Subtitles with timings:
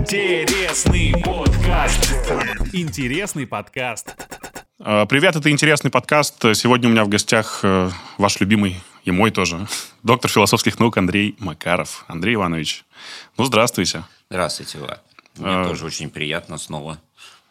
[0.00, 2.10] Интересный подкаст.
[2.72, 4.16] Интересный подкаст.
[4.78, 6.40] А, Привет, это интересный подкаст.
[6.54, 9.66] Сегодня у меня в гостях э, ваш любимый и мой тоже
[10.02, 12.06] доктор философских наук Андрей Макаров.
[12.08, 12.86] Андрей Иванович,
[13.36, 14.02] ну здравствуйте.
[14.30, 15.04] Здравствуйте, Влад.
[15.36, 15.64] Мне А.
[15.68, 16.98] тоже очень приятно снова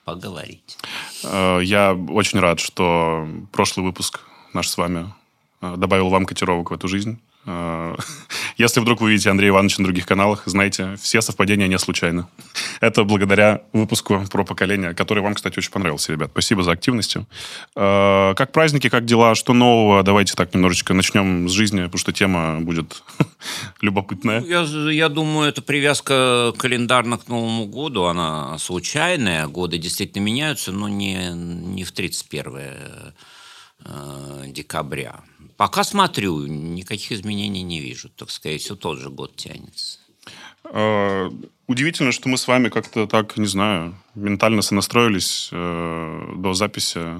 [0.03, 0.75] поговорить.
[1.23, 4.21] Э, Я очень рад, что прошлый выпуск
[4.53, 5.13] наш с вами
[5.61, 7.19] э, добавил вам котировок в эту жизнь.
[7.45, 7.95] Э,
[8.57, 12.25] Если вдруг вы видите Андрея Ивановича на других каналах, знайте, все совпадения не случайны.
[12.81, 16.31] Это благодаря выпуску про поколение, который вам, кстати, очень понравился, ребят.
[16.31, 17.15] Спасибо за активность.
[17.75, 20.03] Э, Как праздники, как дела, что нового?
[20.03, 23.03] Давайте так немножечко начнем с жизни, потому что тема будет
[23.81, 24.41] любопытная.
[24.41, 29.47] Я, я думаю, эта привязка календарно к Новому году, она случайная.
[29.47, 32.57] Годы действительно меняются, но не, не в 31
[33.85, 35.21] э, декабря.
[35.59, 38.07] Пока смотрю, никаких изменений не вижу.
[38.15, 39.99] Так сказать, все тот же год тянется.
[40.63, 41.29] Э,
[41.67, 47.19] Удивительно, что мы с вами как-то так, не знаю, ментально сонастроились э, до записи,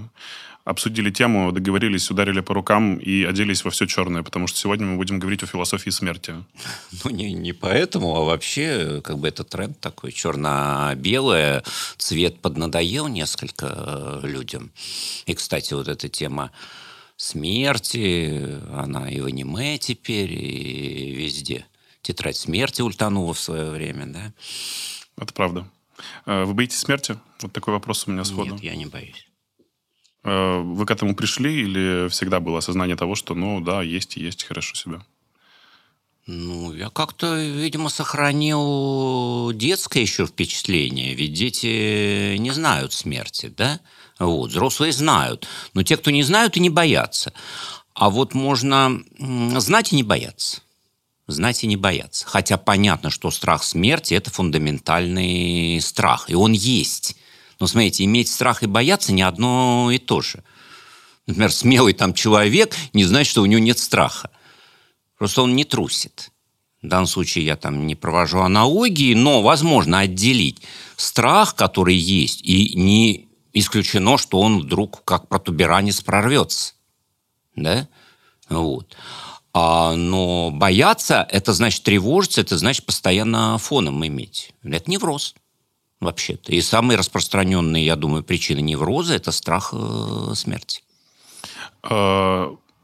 [0.64, 4.96] обсудили тему, договорились, ударили по рукам и оделись во все черное, потому что сегодня мы
[4.96, 6.34] будем говорить о философии смерти.
[7.04, 11.62] Ну, не, не поэтому, а вообще, как бы это тренд такой, черно-белое,
[11.98, 14.72] цвет поднадоел несколько э, людям.
[15.26, 16.52] И, кстати, вот эта тема
[17.20, 21.66] смерти, она и в аниме теперь, и везде.
[22.02, 24.34] Тетрадь смерти ультанула в свое время, да?
[25.18, 25.70] Это правда.
[26.26, 27.20] Э, Вы боитесь смерти?
[27.42, 28.54] Вот такой вопрос у меня сходу.
[28.54, 29.28] Нет, я не боюсь.
[30.24, 34.22] Э, Вы к этому пришли или всегда было осознание того, что, ну да, есть и
[34.22, 35.02] есть, хорошо себя?
[36.26, 43.82] Ну, я как-то, видимо, сохранил детское еще впечатление, ведь дети не знают смерти, да?
[44.20, 47.32] Вот, взрослые знают, но те, кто не знают, и не боятся.
[47.94, 50.62] А вот можно знать и не бояться.
[51.28, 52.26] Знать и не бояться.
[52.28, 57.16] Хотя понятно, что страх смерти– это фундаментальный страх, и он есть.
[57.60, 60.44] Но, смотрите, иметь страх и бояться не одно и то же.
[61.28, 64.32] Например, смелый там человек не значит, что у него нет страха.
[65.18, 66.32] Просто он не трусит.
[66.82, 70.62] В данном случае я там не провожу аналогии, но возможно отделить
[70.96, 76.74] страх, который есть, и не исключено, что он вдруг как протуберанец прорвется.
[77.56, 77.88] Да?
[78.50, 78.96] Вот.
[79.54, 84.54] А, но бояться, это значит тревожиться, это значит постоянно фоном иметь.
[84.64, 85.36] Это невроз
[86.00, 86.54] вообще-то.
[86.54, 90.84] И самые распространенные, я думаю, причины невроза– это страх э, смерти.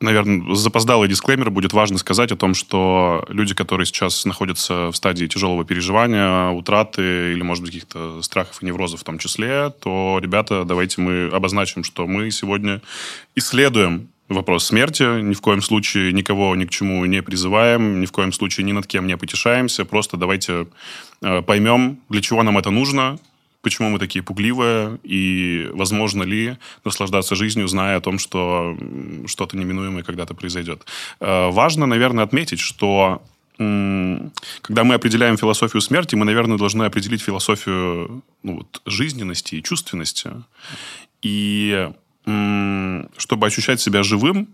[0.06, 5.26] Наверное, запоздалый дисклеймер будет важно сказать о том, что люди, которые сейчас находятся в стадии
[5.26, 10.64] тяжелого переживания, утраты или, может быть, каких-то страхов и неврозов в том числе, то, ребята,
[10.64, 12.84] давайте мы обозначим, что мы сегодня
[13.34, 18.12] исследуем вопрос смерти, ни в коем случае никого ни к чему не призываем, ни в
[18.12, 20.68] коем случае ни над кем не потешаемся, просто давайте
[21.24, 23.18] э, поймем, для чего нам это нужно,
[23.66, 28.78] почему мы такие пугливые, и возможно ли наслаждаться жизнью, зная о том, что
[29.26, 30.86] что-то неминуемое когда-то произойдет.
[31.20, 33.22] Э, Важно, наверное, отметить, что
[33.58, 40.32] когда мы определяем философию смерти, мы, наверное, должны определить философию ну, вот, жизненности и чувственности.
[41.22, 41.90] И
[43.18, 44.48] чтобы ощущать себя живым,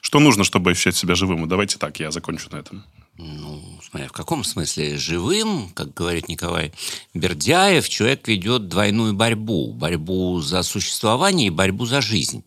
[0.00, 1.48] что нужно, чтобы ощущать себя живым?
[1.48, 2.84] Давайте так, я закончу на этом.
[3.16, 6.72] Ну, смотря в каком смысле живым, как говорит Николай
[7.14, 9.72] Бердяев, человек ведет двойную борьбу.
[9.72, 12.44] Борьбу за существование и борьбу за жизнь.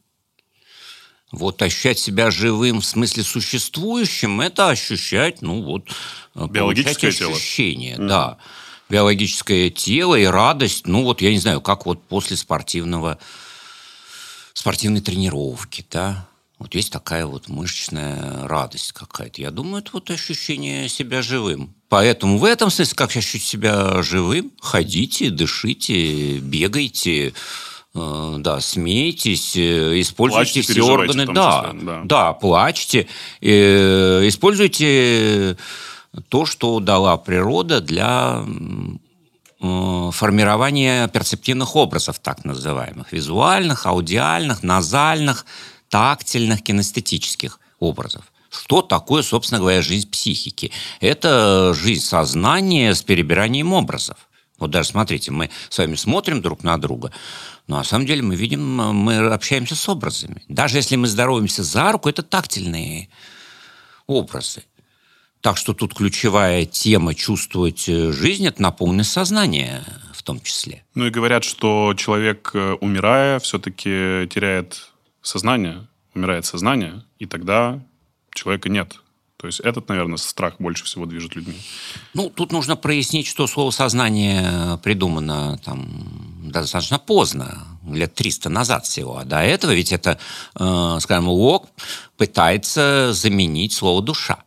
[1.31, 5.89] Вот ощущать себя живым в смысле существующим, это ощущать, ну вот,
[6.35, 7.35] э, Биологическое получать тело.
[7.35, 8.37] ощущение, да.
[8.89, 13.19] Биологическое тело и радость, ну вот, я не знаю, как вот после спортивного,
[14.53, 16.29] спортивной тренировки, да,
[16.59, 19.41] вот есть такая вот мышечная радость какая-то.
[19.41, 21.75] Я думаю, это вот ощущение себя живым.
[21.89, 27.33] Поэтому в этом смысле, как ощутить себя живым, ходите, дышите, бегайте,
[27.93, 31.27] э, да, смейтесь, э, используйте Плачьте, все органы.
[31.27, 32.01] Да, числе, да.
[32.05, 33.07] да, плачьте,
[33.39, 35.57] э, используйте
[36.29, 38.43] то, что дала природа для
[39.61, 45.45] э, формирования перцептивных образов, так называемых, визуальных, аудиальных, назальных,
[45.89, 48.31] тактильных, кинестетических образов.
[48.49, 50.71] Что такое, собственно говоря, жизнь психики?
[50.99, 54.17] Это жизнь сознания с перебиранием образов.
[54.57, 57.11] Вот даже смотрите, мы с вами смотрим друг на друга,
[57.67, 60.43] но на самом деле мы видим, мы общаемся с образами.
[60.47, 63.09] Даже если мы здороваемся за руку, это тактильные
[64.07, 64.63] образы.
[65.41, 69.83] Так что тут ключевая тема чувствовать э, жизнь– это наполненность сознания
[70.13, 70.83] в том числе.
[70.95, 74.89] Ну и говорят, что человек, э, умирая, все-таки теряет
[75.27, 77.79] сознание, умирает сознание, и тогда
[78.33, 78.99] человека нет.
[79.37, 81.57] То есть этот, наверное, страх больше всего движет людьми.
[82.15, 89.17] Ну, тут нужно прояснить, что слово «сознание» придумано там достаточно поздно, лет 300 назад всего.
[89.17, 90.17] А до этого ведь это,
[90.55, 91.69] э, скажем, Лок
[92.17, 94.43] пытается заменить слово «душа».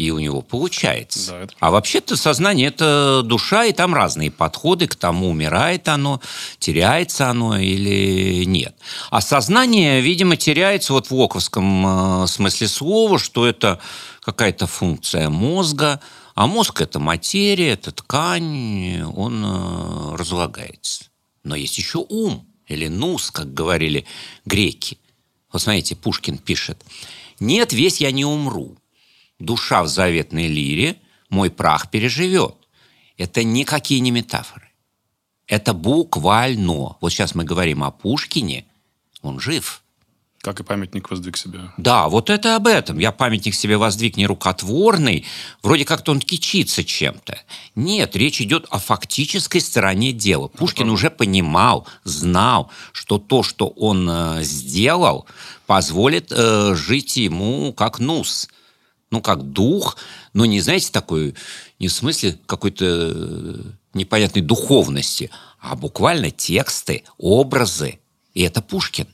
[0.00, 1.32] И у него получается.
[1.32, 1.54] Да, это...
[1.60, 6.22] А вообще-то сознание– это душа, и там разные подходы к тому, умирает оно,
[6.58, 8.74] теряется оно или нет.
[9.10, 13.78] А сознание, видимо, теряется вот в локовском э, смысле слова, что это
[14.22, 16.00] какая-то функция мозга,
[16.34, 21.04] а мозг– это материя, это ткань, он э, разлагается.
[21.44, 24.06] Но есть еще ум, или нус, как говорили
[24.46, 24.96] греки.
[25.52, 26.82] Вот смотрите, Пушкин пишет.
[27.38, 28.78] «Нет, весь я не умру.
[29.40, 30.96] Душа в заветной лире
[31.28, 32.54] мой прах переживет».
[33.16, 34.70] Это никакие не метафоры.
[35.46, 36.96] Это буквально.
[37.00, 38.64] Вот сейчас мы говорим о Пушкине,
[39.20, 39.82] он жив–
[40.42, 41.60] как и памятник воздвиг себе.
[41.76, 42.98] Да, вот это об этом.
[42.98, 45.26] Я памятник себе воздвиг не рукотворный,
[45.62, 47.38] вроде как-то он кичится чем-то.
[47.74, 50.48] Нет, речь идет о фактической стороне дела.
[50.48, 55.26] Пушкин ну, уже понимал, знал, что то, что он э, сделал,
[55.66, 58.48] позволит э, жить ему как нус.
[59.10, 59.96] Ну, как дух,
[60.34, 61.34] но не, знаете, такой,
[61.80, 63.62] не в смысле какой-то э,
[63.92, 67.98] непонятной духовности, а буквально тексты, образы.
[68.34, 69.08] И это Пушкин.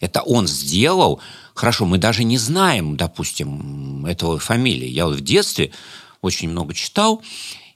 [0.00, 1.20] Это он сделал.
[1.54, 4.88] Хорошо, мы даже не знаем, допустим, этого фамилии.
[4.88, 5.72] Я вот в детстве
[6.22, 7.22] очень много читал,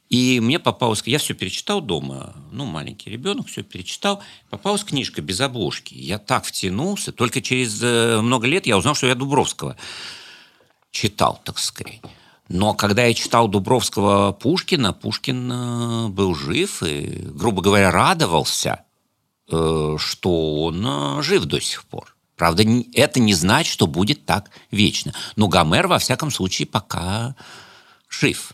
[0.08, 5.40] и мне попалась, я все перечитал дома, ну, маленький ребенок, все перечитал, попалась книжка без
[5.40, 5.94] обложки.
[5.94, 9.76] Я так втянулся, только через э, много лет я узнал, что я Дубровского
[10.94, 12.00] читал, так сказать.
[12.48, 18.84] Но когда я читал Дубровского Пушкина, Пушкин э, был жив и, грубо говоря, радовался,
[19.50, 22.14] э, что он жив до сих пор.
[22.36, 22.64] Правда,
[22.94, 25.14] это не значит, что будет так вечно.
[25.36, 27.34] Но Гомер, во всяком случае, пока
[28.08, 28.52] жив.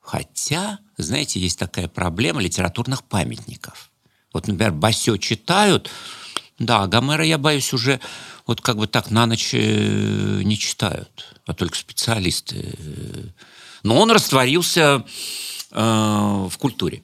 [0.00, 3.90] Хотя, знаете, есть такая проблема литературных памятников.
[4.32, 5.90] Вот, например, Басё читают,
[6.58, 8.00] да, Гомера, я боюсь, уже
[8.46, 13.32] вот как бы так на ночь э, не читают, а только специалисты.
[13.82, 15.04] Но он растворился
[15.70, 17.02] э, в культуре.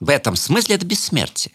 [0.00, 1.54] В этом смысле это бессмертие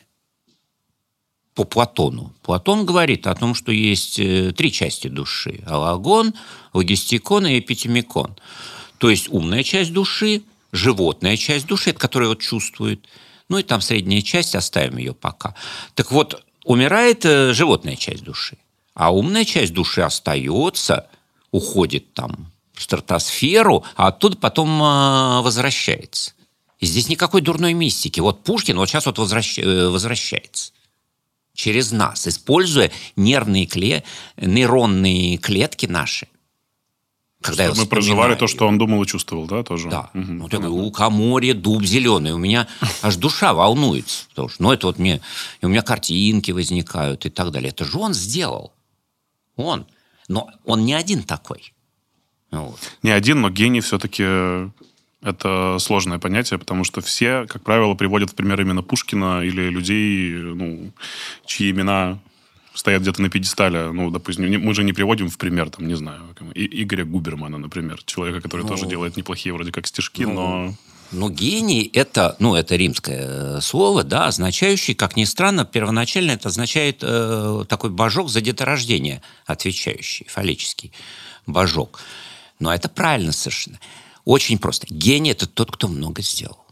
[1.54, 2.33] по Платону.
[2.42, 5.62] Платон говорит о том, что есть э, три части души.
[5.68, 6.34] Алагон,
[6.74, 8.36] логистикон и эпитемикон.
[8.98, 13.07] То есть умная часть души, животная часть души, которая вот чувствует,
[13.50, 15.56] ну и там средняя часть, оставим ее пока.
[15.94, 18.58] Так вот, умирает э, животная часть души,
[18.94, 21.08] а умная часть души остается,
[21.52, 26.34] уходит там в стратосферу, а оттуда потом э, возвращается.
[26.80, 28.19] И здесь никакой дурной мистики.
[28.19, 29.60] Вот Пушкин вот сейчас вот возвращ...
[29.60, 30.74] возвращается
[31.54, 34.04] через нас, используя нервные кле...
[34.38, 36.28] нейронные клетки наши.
[37.41, 39.89] Когда мы проживали то, что он думал и чувствовал, да, тоже?
[39.89, 40.11] Да.
[40.13, 40.31] Угу.
[40.31, 42.33] Ну, так, лукоморье, дуб зеленый.
[42.33, 42.67] У меня
[43.01, 44.25] аж душа волнуется.
[44.29, 45.21] Потому что, ну, это вот мне...
[45.61, 47.69] И у меня картинки возникают и так далее.
[47.69, 48.73] Это же он сделал.
[49.55, 49.85] Он.
[50.27, 51.73] Но он не один такой.
[52.51, 52.79] Вот.
[53.01, 54.23] Не один, но гений все-таки
[55.23, 60.33] это сложное понятие, потому что все, как правило, приводят в пример именно Пушкина или людей,
[60.33, 60.91] ну,
[61.45, 62.19] чьи имена
[62.73, 63.91] стоят где-то на пьедестале.
[63.91, 68.41] Ну, допустим, мы же не приводим в пример, там, не знаю, Игоря Губермана, например, человека,
[68.41, 70.75] который ну, тоже делает неплохие вроде как стишки, ну, но...
[71.12, 77.00] Но гений это, ну, это римское слово, да, означающий, как ни странно, первоначально это означает
[77.01, 80.93] э, такой божок за деторождение, отвечающий, фаллический
[81.46, 82.00] божок.
[82.60, 83.77] Но это правильно совершенно.
[84.24, 84.88] Очень просто.
[84.89, 86.63] Гений– это тот, кто много сделал.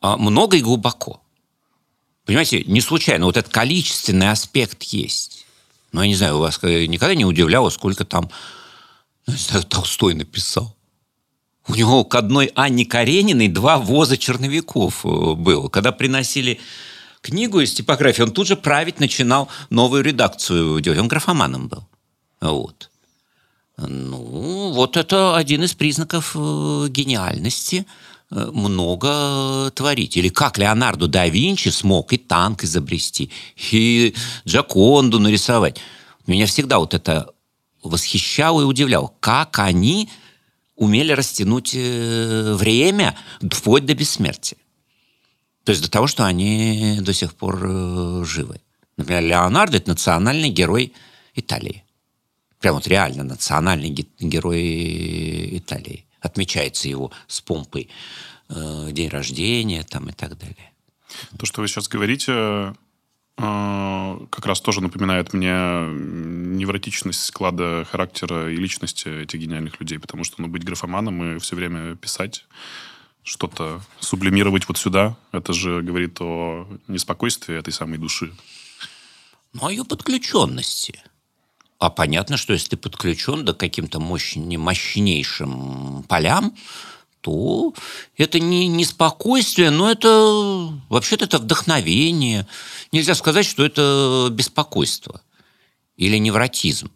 [0.00, 1.20] А много и глубоко.
[2.28, 3.24] Понимаете, не случайно.
[3.24, 5.46] Вот этот количественный аспект есть.
[5.92, 8.30] Ну, я не знаю, у вас никогда не удивляло, сколько там
[9.26, 10.76] ну, не знаю, Толстой написал.
[11.68, 15.70] У него к одной Анне Карениной два воза черновиков э, было.
[15.70, 16.60] Когда приносили
[17.22, 20.98] книгу из типографии, он тут же править начинал новую редакцию делать.
[20.98, 21.88] Он графоманом был.
[22.42, 22.90] Вот.
[23.78, 30.16] Ну, вот это один из признаков э, гениальности э, много творить.
[30.16, 33.30] Или как Леонардо да Винчи смог и танк изобрести,
[33.70, 34.14] и
[34.46, 35.78] Джаконду нарисовать.
[36.26, 37.30] Меня всегда вот это
[37.82, 40.10] восхищало и удивляло, как они
[40.76, 43.16] умели растянуть э, время
[43.50, 44.58] вплоть до бессмертия.
[45.64, 48.60] То есть до того, что они до сих пор живы.
[48.96, 50.92] Например, Леонардо– это национальный герой
[51.34, 51.84] Италии
[52.60, 56.04] прям вот реально национальный герой Италии.
[56.20, 57.88] Отмечается его с помпой
[58.48, 60.72] э, день рождения там и так далее.
[61.38, 62.74] То, что вы сейчас говорите, э,
[63.36, 65.52] как раз тоже напоминает мне
[66.58, 71.56] невротичность склада характера и личности этих гениальных людей, потому что ну, быть графоманом и все
[71.56, 72.46] время писать
[73.22, 78.34] что-то сублимировать вот сюда, это же говорит о неспокойствии этой самой души.
[79.52, 81.02] Ну, о ее подключенности.
[81.78, 84.36] А понятно, что если ты подключен до каким-то мощ...
[84.36, 86.54] мощнейшим полям,
[87.20, 87.74] то
[88.16, 92.46] это не, не спокойствие, но это вообще-то это вдохновение.
[92.90, 95.20] Нельзя сказать, что это беспокойство
[95.96, 96.90] или невротизм.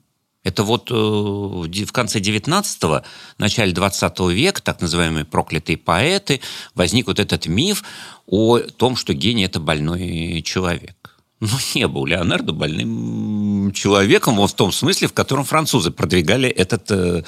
[0.45, 3.03] Это вот э, в конце 19-го,
[3.39, 6.41] начале 20 века, так называемые проклятые поэты,
[6.75, 7.85] возник вот этот миф
[8.27, 11.02] о том, что гений– это больной человек.
[11.43, 16.89] Ну, не был Леонардо больным человеком, вот в том смысле, в котором французы продвигали этот
[16.93, 17.25] э,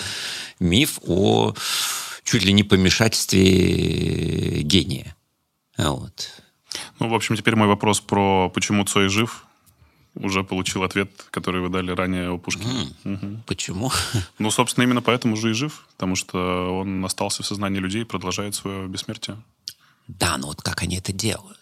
[0.60, 1.52] миф о
[2.22, 5.16] чуть ли не помешательстве гения.
[5.76, 6.30] Вот.
[7.00, 9.44] Ну, в общем, теперь мой вопрос про почему Цой жив
[10.14, 12.86] уже получил ответ, который вы дали ранее у Пушкина.
[13.02, 13.14] Mm.
[13.14, 13.42] Угу.
[13.46, 13.90] Почему?
[14.38, 18.04] Ну, собственно, именно поэтому же и жив, потому что он остался в сознании людей и
[18.04, 19.42] продолжает свое бессмертие.
[20.06, 21.58] Да, но вот как они это делают?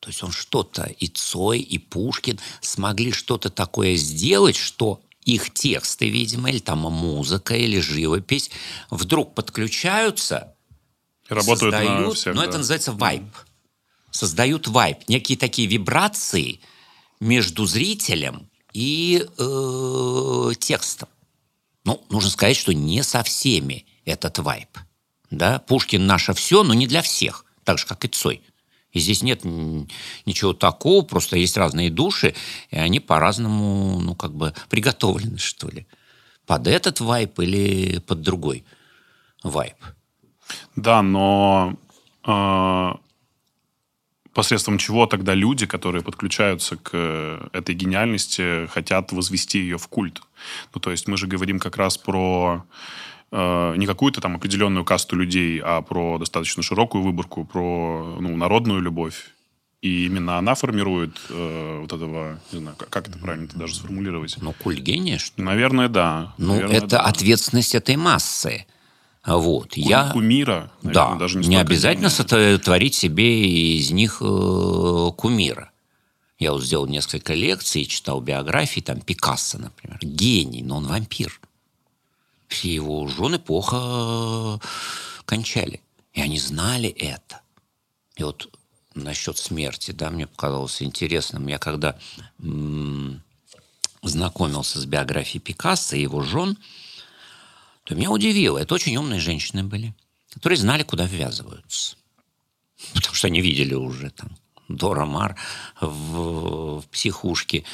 [0.00, 6.08] То есть он что-то, и Цой, и Пушкин смогли что-то такое сделать, что их тексты,
[6.08, 8.50] видимо, или там музыка, или живопись
[8.90, 10.54] вдруг подключаются,
[11.28, 12.48] работают создают, на всех, но да.
[12.48, 13.24] это называется вайп.
[14.12, 16.60] Создают вайп, некие такие вибрации
[17.18, 21.08] между зрителем и э, текстом.
[21.84, 24.78] Ну, нужно сказать, что не со всеми этот вайп.
[25.30, 25.58] Да?
[25.58, 28.42] Пушкин наше все, но не для всех, так же, как и Цой.
[28.96, 29.42] И здесь нет
[30.24, 32.34] ничего такого, просто есть разные души,
[32.70, 35.86] и они по-разному, ну, как бы приготовлены, что ли.
[36.46, 38.64] Под этот вайп или под другой
[39.42, 39.76] вайп.
[40.76, 41.74] Да, но
[42.26, 42.92] э,
[44.32, 50.22] посредством чего тогда люди, которые подключаются к этой гениальности, хотят возвести ее в культ?
[50.72, 52.64] Ну, то есть мы же говорим как раз про
[53.32, 58.80] э, не какую-то там определенную касту людей, а про достаточно широкую выборку, про ну, народную
[58.80, 59.30] любовь.
[59.82, 64.36] И именно она формирует э, вот этого, не знаю, как, как это правильно даже сформулировать.
[64.40, 65.44] Ну, культ гения, что ли?
[65.46, 66.34] Наверное, да.
[66.38, 67.00] Ну, Наверное, это да.
[67.02, 68.66] ответственность этой массы.
[69.24, 69.74] Вот.
[69.74, 70.10] Ку- Я...
[70.12, 70.70] Кумира.
[70.82, 72.56] наверное, Да, даже не, столько обязательно гения.
[72.56, 75.70] сотворить себе из них э, кумира.
[76.38, 79.98] Я вот сделал несколько лекций, читал биографии, там Пикассо, например.
[80.02, 81.40] Гений, но он вампир.
[82.48, 84.58] Все его жены плохо э,
[85.24, 85.80] кончали.
[86.12, 87.40] И они знали это.
[88.16, 88.48] И вот
[88.94, 91.46] насчет смерти, да, мне показалось интересным.
[91.48, 91.98] Я когда
[92.38, 93.22] м,
[94.02, 96.56] знакомился с биографией Пикассо и его жен,
[97.84, 98.58] то меня удивило.
[98.58, 99.94] Это очень умные женщины были,
[100.32, 101.96] которые знали, куда ввязываются.
[102.94, 104.36] Потому что они видели уже там
[104.68, 105.36] Дора Мар
[105.80, 107.64] в, в психушке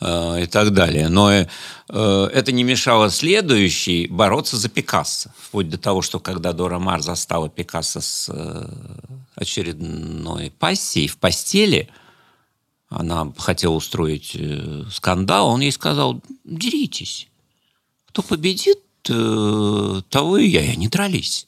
[0.00, 1.08] э, и так далее.
[1.08, 1.46] Но э,
[1.88, 5.30] это не мешало следующей бороться за Пикассо.
[5.38, 8.68] Вплоть до того, что когда Дора Мар застала Пикассо с э,
[9.34, 11.88] очередной пассией в постели,
[12.88, 17.28] она хотела устроить э, скандал, он ей сказал, деритесь.
[18.08, 18.78] Кто победит,
[19.08, 21.46] э, того и я, и они дрались.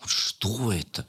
[0.00, 1.06] Вот Что это?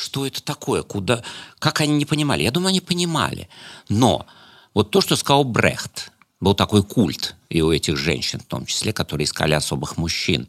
[0.00, 0.82] Что это такое?
[0.82, 1.22] Куда?
[1.58, 2.42] Как они не понимали?
[2.42, 3.50] Я думаю, они понимали.
[3.90, 4.26] Но
[4.72, 8.94] вот то, что сказал Брехт, был такой культ и у этих женщин, в том числе,
[8.94, 10.48] которые искали особых мужчин.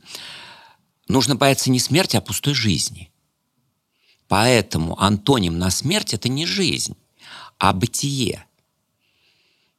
[1.10, 3.12] Нужно бояться не смерти, а пустой жизни.
[4.30, 6.96] Поэтому антоним на смерть– это не жизнь,
[7.58, 8.46] а бытие.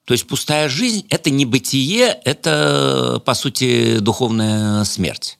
[0.04, 5.38] То есть пустая жизнь– это не бытие, это, по сути, духовная смерть.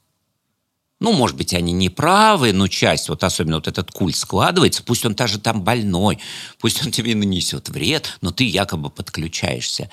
[1.02, 5.04] Ну, может быть, они не правы, но часть, вот особенно вот этот культ складывается, пусть
[5.04, 6.20] он даже там больной,
[6.60, 9.90] пусть он тебе нанесет вред, но ты якобы подключаешься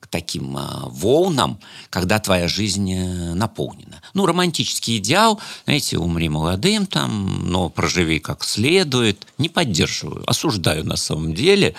[0.00, 4.02] к таким э, волнам, когда твоя жизнь э, наполнена.
[4.12, 9.26] Ну, романтический идеал, знаете, умри молодым там, но проживи как следует.
[9.38, 11.74] Не поддерживаю, осуждаю на самом деле.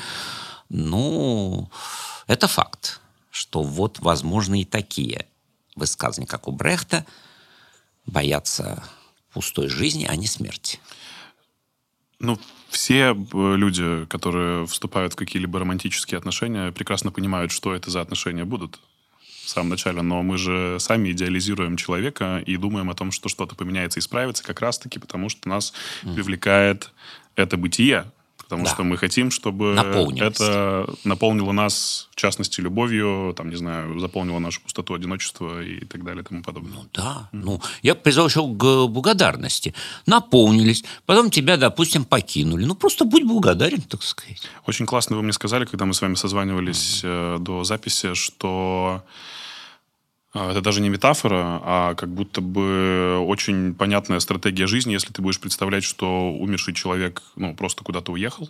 [0.69, 1.69] Ну,
[2.25, 5.27] это факт, что вот возможны и такие
[5.75, 7.05] высказывания, как у Брехта,
[8.05, 8.83] боятся
[9.33, 10.79] пустой жизни, а не смерти.
[12.19, 12.37] Ну,
[12.69, 18.45] все э, люди, которые вступают в какие-либо романтические отношения, прекрасно понимают, что это за отношения
[18.45, 18.79] будут
[19.43, 20.01] в самом начале.
[20.01, 24.43] Но мы же сами идеализируем человека и думаем о том, что что-то поменяется и исправится
[24.43, 26.91] как раз-таки потому, что нас привлекает
[27.35, 28.11] это бытие,
[28.51, 28.71] Потому Да.
[28.73, 29.77] что мы хотим, чтобы
[30.19, 36.03] это наполнило нас, в частности, любовью, там, не знаю, заполнило нашу пустоту одиночества и так
[36.03, 36.73] далее и тому подобное.
[36.73, 37.29] Ну да.
[37.31, 39.73] Ну, я призвал еще к благодарности.
[40.05, 42.65] Наполнились, потом тебя, допустим, покинули.
[42.65, 44.41] Ну, просто будь благодарен, так сказать.
[44.67, 49.01] Очень классно вы мне сказали, когда мы с вами созванивались э, до записи, что
[50.33, 55.39] это даже не метафора, а как будто бы очень понятная стратегия жизни, если ты будешь
[55.39, 58.49] представлять, что умерший человек ну, просто куда-то уехал,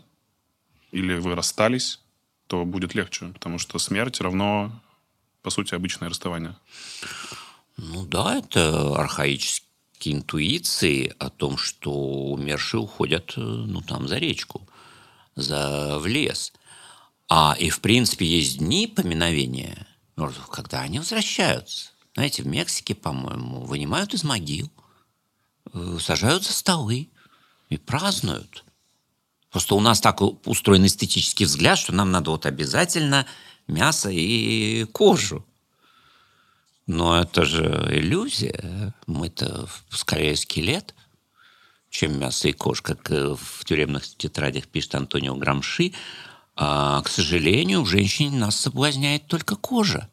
[0.92, 2.00] или вы расстались,
[2.48, 4.72] то будет легче, потому что смерть равно,
[5.42, 6.56] по сути, обычное расставание.
[7.78, 14.68] Ну да, это архаические интуиции о том, что умершие уходят, э, ну, там, за речку,
[15.36, 16.54] за, в лес.
[17.28, 19.88] А и, в принципе, есть дни поминовения
[20.22, 21.92] мертвых, когда они возвращаются.
[22.14, 24.70] Знаете, в Мексике, по-моему, вынимают из могил,
[25.74, 27.10] э, сажают за столы
[27.70, 28.64] и празднуют.
[29.50, 33.26] Просто у нас так устроен эстетический взгляд, что нам надо вот обязательно
[33.68, 35.46] мясо и кожу.
[36.88, 38.94] Но это же иллюзия.
[39.08, 40.96] Мы-то скорее скелет,
[41.90, 45.94] чем мясо и кожа, как э, в тюремных тетрадях пишет Антонио Грамши.
[46.64, 50.08] А, к сожалению, в женщине нас соблазняет только кожа.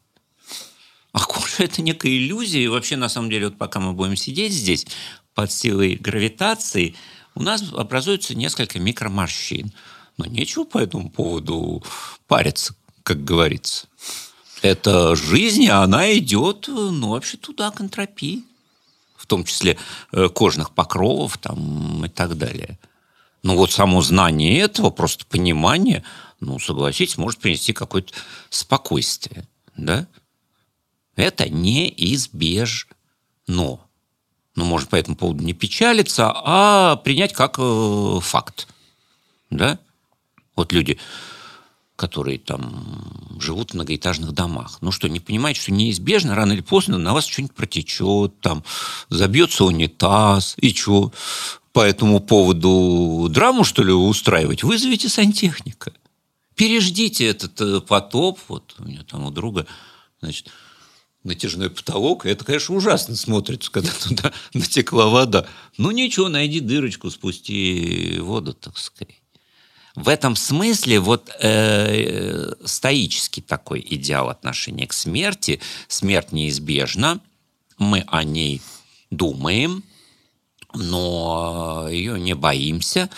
[1.11, 2.63] А кожа– это некая иллюзия.
[2.63, 4.87] И вообще, на самом деле, вот пока мы будем сидеть здесь
[5.35, 6.95] под силой гравитации,
[7.35, 9.71] у нас образуется несколько микроморщин.
[10.17, 11.83] Но нечего по этому поводу
[12.25, 13.87] париться, как говорится.
[14.63, 18.43] Это жизнь, и она идет, ну, вообще туда, к энтропии.
[19.15, 19.77] В том числе
[20.13, 22.79] э, кожных покровов там, и так далее.
[23.43, 26.03] Ну, вот само знание этого, просто понимание,
[26.39, 28.13] ну, согласитесь, может принести какое-то
[28.49, 30.07] спокойствие, да?
[31.15, 32.95] Это неизбежно.
[33.47, 33.79] Ну,
[34.55, 38.67] можно по этому поводу не печалиться, а принять как э, факт,
[39.49, 39.79] да?
[40.55, 40.99] Вот люди,
[41.95, 44.77] которые там живут в многоэтажных домах.
[44.81, 48.63] Ну что, не понимаете, что неизбежно, рано или поздно на вас что-нибудь протечет, там,
[49.09, 51.11] забьется унитаз, и что?
[51.73, 54.63] По этому поводу драму, что ли, устраивать?
[54.63, 55.93] Вызовите сантехника.
[56.59, 58.37] Переждите этот э, потоп.
[58.49, 59.65] Вот у меня там у друга,
[60.19, 60.49] значит,
[61.23, 62.25] натяжной потолок.
[62.25, 65.47] Это, конечно, ужасно смотрится, когда туда натекла вода.
[65.77, 69.15] Ну ничего, найди дырочку, спусти воду, так сказать.
[69.95, 75.61] В этом смысле вот э, стоический такой идеал отношения к смерти.
[75.87, 77.21] Смерть неизбежна,
[77.77, 78.61] мы о ней
[79.11, 79.85] думаем,
[80.73, 83.09] но ее не боимся.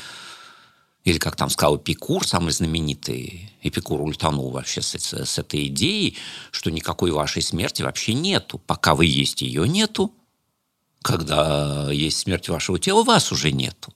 [1.04, 6.18] Или, как там сказал Эпикур, самый знаменитый, Эпикур ультанул вообще с, с, с этой идеей,
[6.52, 8.60] что никакой вашей смерти вообще нету.
[8.60, 10.14] Пока вы есть, ее нету.
[11.02, 13.92] Когда есть смерть вашего тела, вас уже нету.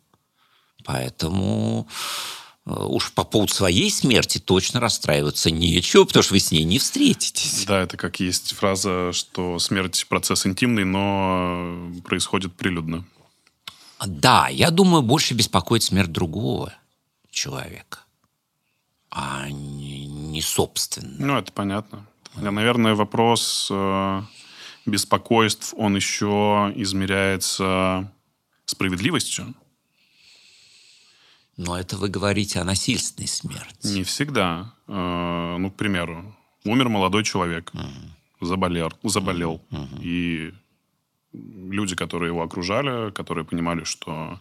[0.83, 1.87] Поэтому
[2.65, 7.65] уж по поводу своей смерти точно расстраиваться нечего, потому что вы с ней не встретитесь.
[7.67, 13.05] Да, это как есть фраза, что смерть процесс интимный, но происходит прилюдно.
[14.03, 16.73] Да, я думаю, больше беспокоит смерть другого
[17.35, 17.99] человека,
[19.11, 21.15] а не, не собственно.
[21.19, 22.07] Ну, это понятно.
[22.35, 24.21] Наверное, вопрос э,
[24.85, 28.11] беспокойств, он еще измеряется
[28.65, 29.53] справедливостью.
[31.57, 33.87] Но это вы говорите о насильственной смерти.
[33.87, 34.73] Не всегда.
[34.87, 37.71] Э, ну, к примеру, умер молодой человек,
[38.41, 39.61] заболел, заболел.
[40.01, 40.53] И
[41.31, 44.39] люди, которые его окружали, которые понимали, что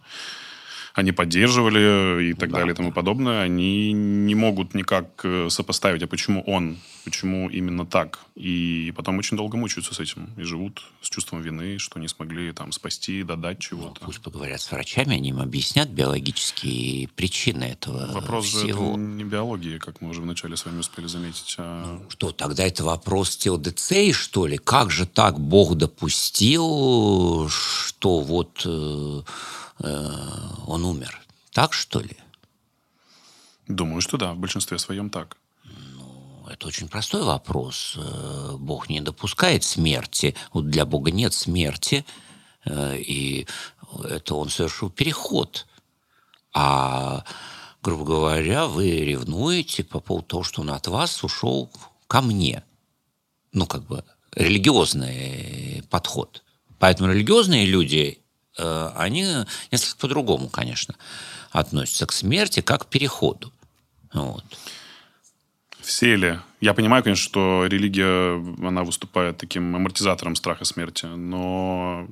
[0.95, 6.01] они поддерживали и так Да, далее и тому подобное, они не могут никак э, сопоставить,
[6.03, 8.21] а почему он, почему именно так.
[8.35, 12.53] И потом очень долго мучаются с этим и живут с чувством вины, что не смогли
[12.53, 13.99] там спасти, додать чего-то.
[14.05, 18.91] Пусть поговорят с врачами, они им объяснят биологические причины этого Вопрос же всего.
[18.91, 22.85] это не биологии, как мы уже вначале с вами успели заметить, а Что, тогда это
[22.85, 24.57] вопрос теодицеи, что ли?
[24.57, 29.21] Как же так Бог допустил, что вот э, э,
[29.79, 31.21] он умер?
[31.51, 32.17] Так, что ли?
[33.67, 35.37] думаю, что да, в большинстве своем так.
[36.47, 37.95] Это очень простой вопрос.
[37.97, 40.35] Э, Бог не допускает смерти.
[40.53, 42.05] Вот для Бога нет смерти.
[42.65, 43.47] э, И
[44.03, 45.65] это он совершил переход.
[46.53, 47.23] А,
[47.81, 51.71] грубо говоря, вы ревнуете по поводу того, что он от вас ушел
[52.07, 52.63] ко мне.
[53.51, 54.03] Ну, как бы
[54.35, 56.43] религиозный подход.
[56.77, 58.24] Поэтому религиозные люди, э,
[58.57, 59.25] они
[59.71, 60.95] несколько по-другому, конечно,
[61.51, 63.51] относятся к смерти, как к переходу.
[64.13, 64.43] Вот.
[65.81, 66.39] Все ли?
[66.61, 72.07] Я понимаю, конечно, что религия, она выступает таким амортизатором страха смерти, но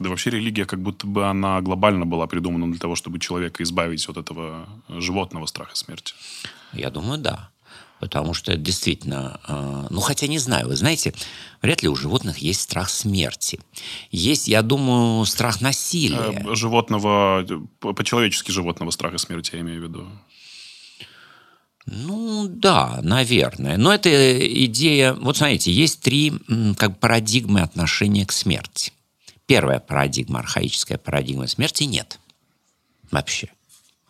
[0.00, 4.08] Да вообще религия как будто бы она глобально была придумана для того, чтобы человека избавить
[4.08, 6.14] от этого животного страха смерти.
[6.72, 7.50] Я думаю, да.
[8.02, 9.38] Потому что это действительно...
[9.46, 11.14] Э, ну, хотя не знаю, вы знаете,
[11.62, 13.60] вряд ли у животных есть страх смерти.
[14.10, 16.42] Есть, я думаю, страх насилия.
[16.44, 17.46] Э, животного,
[17.78, 20.08] по-человечески животного страха смерти, я имею в виду.
[21.86, 23.76] Ну, да, наверное.
[23.76, 24.10] Но это
[24.64, 25.12] идея...
[25.12, 26.32] Вот смотрите, есть три
[26.76, 28.92] как парадигмы отношения к смерти.
[29.46, 32.18] Первая парадигма, архаическая парадигма смерти нет.
[33.12, 33.52] Вообще.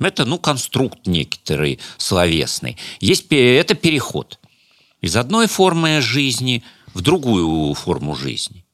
[0.04, 2.76] Это, ну, конструкт некоторый словесный.
[3.00, 4.38] Есть, это переход
[5.00, 6.62] из одной формы жизни
[6.94, 8.64] в другую форму жизни.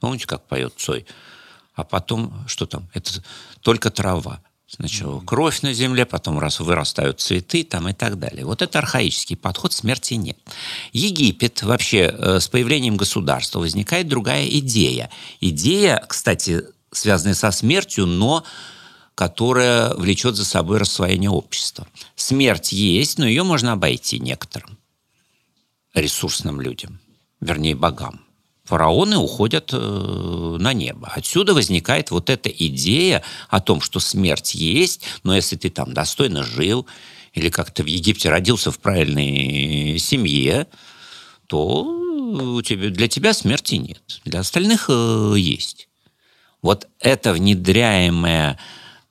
[0.00, 1.06] Помните, как поет Цой?
[1.74, 2.88] А потом, что там?
[2.92, 3.22] Это
[3.60, 4.42] только трава.
[4.66, 8.46] Сначала кровь на земле, потом раз вырастают цветы там и так далее.
[8.46, 10.38] Вот это архаический подход, смерти нет.
[10.92, 15.10] Египет, вообще э, с появлением государства возникает другая идея.
[15.40, 18.44] Идея, кстати, связанная со смертью, но
[19.14, 21.86] которая влечет за собой рассвоение общества.
[22.16, 24.78] Смерть есть, но ее можно обойти некоторым
[25.94, 27.00] ресурсным людям,
[27.40, 28.22] вернее, богам.
[28.64, 31.10] Фараоны уходят э, на небо.
[31.14, 36.42] Отсюда возникает вот эта идея о том, что смерть есть, но если ты там достойно
[36.42, 36.86] жил
[37.34, 40.68] или как-то в Египте родился в правильной семье,
[41.48, 44.20] то у тебя, для тебя смерти нет.
[44.24, 45.88] Для остальных э, есть.
[46.62, 48.60] Вот это внедряемая Э,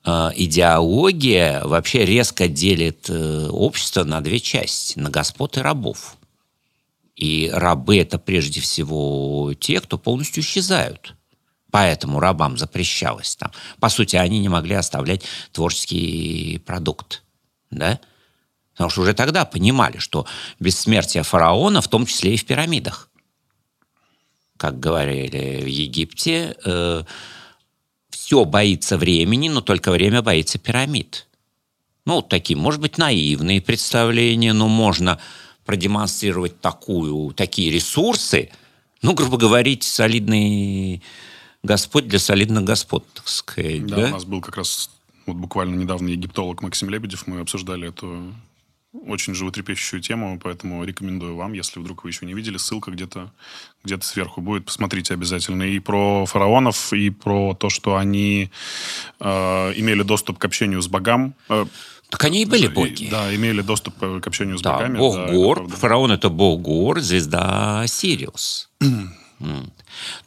[0.04, 6.18] идеология вообще резко делит э, общество на две части, на господ и рабов.
[7.16, 11.16] И рабы– это прежде всего те, кто полностью исчезают.
[11.70, 13.52] Поэтому рабам запрещалось там.
[13.80, 17.24] По сути, они не могли оставлять творческий продукт.
[17.70, 18.00] Да?
[18.74, 20.26] Потому что уже тогда понимали, что
[20.60, 23.10] бессмертие фараона, в том числе и в пирамидах.
[24.58, 27.04] Как говорили в Египте, э,
[28.12, 31.28] все боится времени, но только время боится пирамид.
[32.06, 35.20] Ну, такие, может быть, наивные представления, но можно
[35.66, 38.50] продемонстрировать такую, такие ресурсы,
[39.02, 41.02] ну, грубо говорить, солидный
[41.64, 43.86] Господь для солидных господ, так сказать.
[43.86, 44.08] Да, да?
[44.08, 44.90] у нас был как раз
[45.26, 48.34] вот буквально недавно египтолог Максим Лебедев, мы обсуждали эту
[48.94, 53.32] очень животрепещущую тему, поэтому рекомендую вам, если вдруг вы еще не видели, ссылка где-то
[53.84, 55.64] где сверху будет, посмотрите обязательно.
[55.64, 58.52] И про фараонов, и про то, что они
[59.20, 59.26] э,
[59.76, 61.34] имели доступ к общению с богам.
[61.50, 61.66] Э,
[62.10, 63.08] так они и были боги.
[63.10, 64.98] Да, имели доступ к общению с да, богами.
[64.98, 65.64] Бог да, гор.
[65.66, 68.70] Это Фараон это бог гор, звезда Сириус.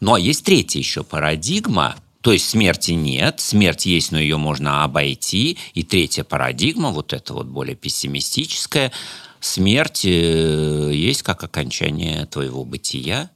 [0.00, 4.82] Ну, а есть третья еще парадигма, то есть смерти нет, смерть есть, но ее можно
[4.82, 5.58] обойти.
[5.74, 8.92] И третья парадигма, вот эта вот более пессимистическая,
[9.40, 13.30] смерть э, есть как окончание твоего бытия,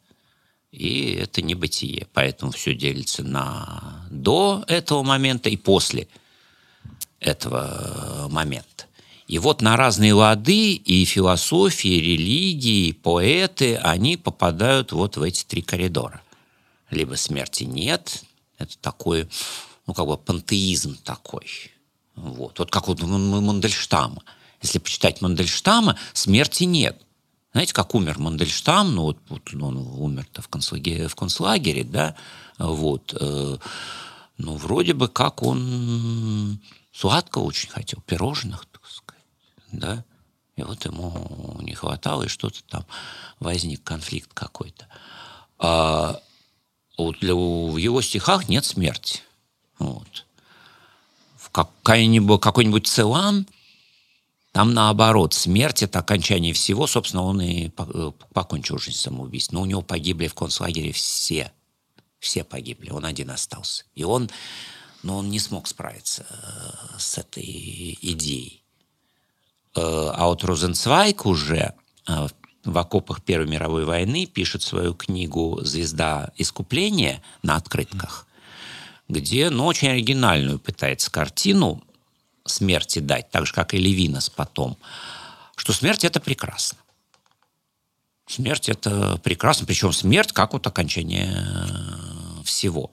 [0.73, 2.07] и это не бытие.
[2.15, 6.09] Поэтому все делится на до этого момента и после
[7.21, 8.87] этого момента.
[9.27, 15.23] И вот на разные лады и философии, и религии, и поэты, они попадают вот в
[15.23, 16.23] эти три коридора.
[16.91, 18.25] Либо смерти нет,
[18.59, 19.29] это такой,
[19.87, 21.73] ну, как бы пантеизм такой.
[22.15, 24.23] Вот, вот как у Мандельштама.
[24.61, 27.01] Если почитать Мандельштама, смерти нет.
[27.53, 28.95] Знаете, как умер Мандельштам?
[28.95, 32.17] Ну, вот, вот он умер-то в концлагере, в концлагере, да?
[32.59, 33.17] Вот.
[33.19, 33.57] Э,
[34.37, 36.61] ну, вроде бы как он
[36.93, 39.25] сладкого очень хотел, пирожных, так сказать,
[39.73, 40.05] да?
[40.57, 42.85] И вот ему не хватало, и что-то там
[43.39, 44.89] возник конфликт какой-то.
[45.59, 46.21] А
[46.99, 49.21] вот для, в его стихах нет смерти.
[49.79, 50.27] Вот.
[51.37, 53.47] В какой-нибудь, какой-нибудь Целан,
[54.53, 56.89] там наоборот, смерть– это окончание всего.
[56.89, 59.59] Собственно, он и э, покончил жизнь самоубийством.
[59.59, 61.53] Но у него погибли в концлагере все.
[62.19, 63.85] Все погибли, он один остался.
[63.95, 64.29] И он,
[65.05, 68.65] но он не смог справиться э, с этой идеей.
[69.77, 71.75] Э, а вот Розенцвайк уже
[72.07, 72.31] в
[72.77, 78.27] окопах Первой мировой войны пишет свою книгу «Звезда искупления» на открытках,
[79.09, 81.83] где, ну, очень оригинальную пытается картину
[82.45, 84.77] смерти дать, так же, как и Левинас потом,
[85.57, 86.79] что смерть– это прекрасно.
[88.27, 92.91] Смерть– это прекрасно, причем смерть как вот окончание э, всего.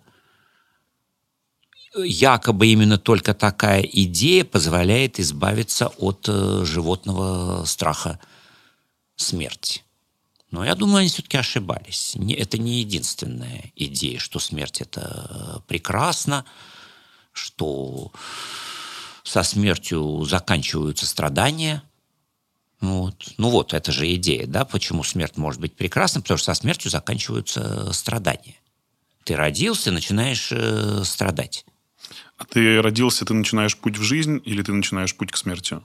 [1.97, 8.19] Якобы именно только такая идея позволяет избавиться от э, животного страха
[9.15, 9.81] смерти.
[10.51, 12.15] Но я думаю, они все-таки ошибались.
[12.37, 16.45] Это не единственная идея, что смерть это прекрасно,
[17.33, 18.11] что
[19.23, 21.83] со смертью заканчиваются страдания.
[22.79, 23.33] Вот.
[23.37, 26.91] Ну вот, это же идея, да, почему смерть может быть прекрасна, потому что со смертью
[26.91, 28.55] заканчиваются страдания.
[29.23, 31.65] Ты родился, начинаешь э, страдать.
[32.37, 35.81] А ты родился, ты начинаешь путь в жизнь или ты начинаешь путь к смерти?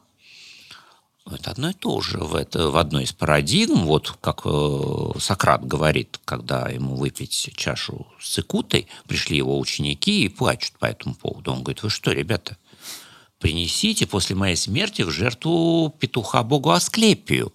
[1.33, 2.19] Это одно и то же.
[2.19, 8.07] В, это, в одной из парадигм, вот как э, Сократ говорит, когда ему выпить чашу
[8.19, 11.53] с цикутой, пришли его ученики и плачут по этому поводу.
[11.53, 12.57] Он говорит, вы что, ребята,
[13.39, 17.53] принесите после моей смерти в жертву петуха богу Асклепию.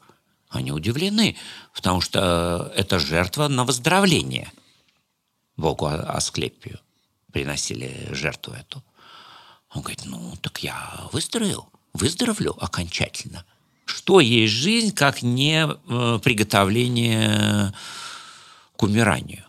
[0.49, 1.35] Они удивлены,
[1.73, 4.51] потому что это жертва на выздоровление
[5.57, 6.79] богу Асклепию.
[7.33, 8.81] Приносили жертву эту.
[9.73, 13.43] Он говорит, ну, так я выздоровел, выздоровлю окончательно–
[13.85, 17.73] что есть жизнь, как не э, приготовление
[18.75, 19.45] к умиранию?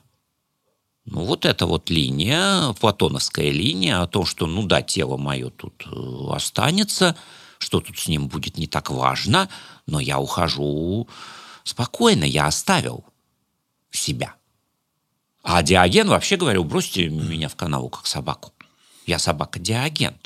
[1.07, 5.87] Ну, вот эта вот линия, платоновская линия о том, что, ну да, тело мое тут
[5.87, 7.16] э, останется,
[7.59, 9.49] что тут с ним будет не так важно,
[9.87, 11.09] но я ухожу
[11.62, 13.05] спокойно, я оставил
[13.90, 14.35] себя.
[15.42, 18.53] А Диоген вообще говорил, бросьте меня в канаву, как собаку.
[19.07, 20.16] Я собака Диоген.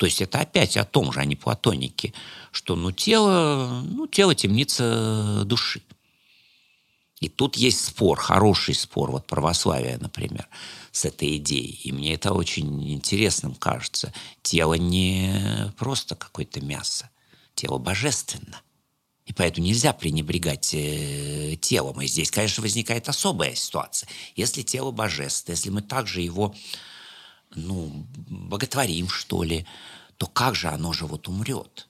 [0.00, 2.14] То есть это опять о том же, а не платонике,
[2.52, 5.82] что ну, тело, ну, тело темница души.
[7.20, 10.48] И тут есть спор, хороший спор, вот православие, например,
[10.90, 11.78] с этой идеей.
[11.84, 14.14] И мне это очень интересным кажется.
[14.40, 17.10] Тело не просто какое-то мясо,
[17.54, 18.62] тело божественно.
[19.26, 22.00] И поэтому нельзя пренебрегать э, телом.
[22.00, 24.08] И здесь, конечно, возникает особая ситуация.
[24.34, 26.54] Если тело божественно, если мы также его
[27.54, 29.66] ну, боготворим, что ли,
[30.16, 31.88] то как же оно же вот умрет?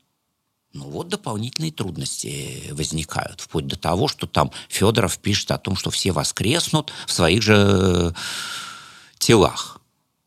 [0.72, 5.90] Ну вот дополнительные трудности возникают, вплоть до того, что там Федоров пишет о том, что
[5.90, 8.14] все воскреснут в своих же
[9.18, 9.80] телах.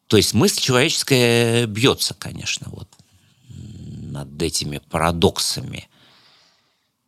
[0.07, 2.89] То есть мысль человеческая бьется, конечно, вот
[3.47, 5.87] над этими парадоксами.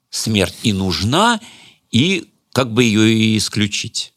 [0.10, 1.42] Смерть и нужна,
[1.92, 4.14] и как бы ее и исключить.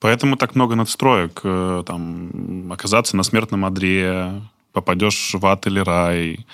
[0.00, 1.40] Поэтому так много надстроек.
[1.42, 6.46] Э, там, оказаться на смертном одре, попадешь в ад или рай,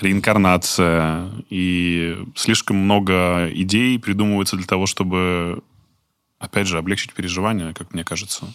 [0.00, 1.30] реинкарнация.
[1.48, 5.62] И слишком много идей придумывается для того, чтобы,
[6.38, 8.46] опять же, облегчить переживания, как мне кажется.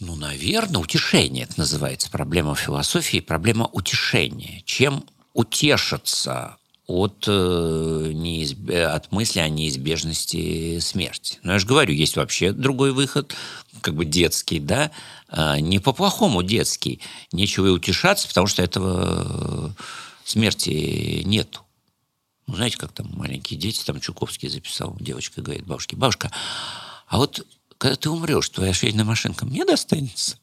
[0.00, 2.10] Ну, наверное, утешение это называется.
[2.10, 4.62] Проблема философии, проблема утешения.
[4.64, 6.58] Чем утешиться
[6.92, 8.70] от, э, неизб...
[8.70, 11.38] от мысли о неизбежности смерти.
[11.42, 13.34] Но я же говорю, есть вообще другой выход,
[13.80, 14.90] как бы детский, да,
[15.28, 17.00] а, не по-плохому детский.
[17.32, 19.82] Нечего и утешаться, потому что этого э,
[20.24, 21.60] смерти нету.
[22.46, 26.30] Ну, знаете, как там маленькие дети, там Чуковский записал, девочка говорит бабушке, бабушка,
[27.06, 27.46] а вот
[27.78, 30.36] когда ты умрешь, твоя швейная машинка мне достанется?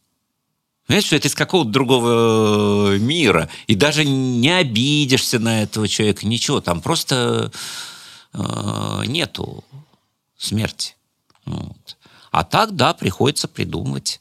[0.90, 3.48] Понимаешь, что это из какого-то другого э, мира.
[3.68, 6.62] И даже не обидишься на этого человека, ничего.
[6.62, 7.52] Там просто
[8.34, 9.64] э, нету
[10.36, 10.96] смерти.
[11.46, 11.96] Вот.
[12.32, 14.20] А так, да, приходится придумывать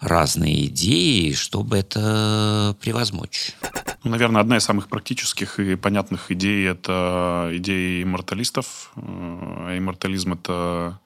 [0.00, 3.52] разные идеи, чтобы это превозмочь.
[4.02, 8.90] Наверное, одна из самых практических и понятных идей– это идея имморталистов.
[8.96, 11.04] А иммортализм– это Э,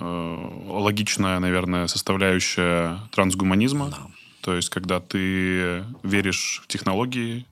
[0.00, 3.90] логичная, наверное, составляющая трансгуманизма.
[3.90, 3.98] Да.
[4.40, 7.46] То есть, когда ты веришь в технологии,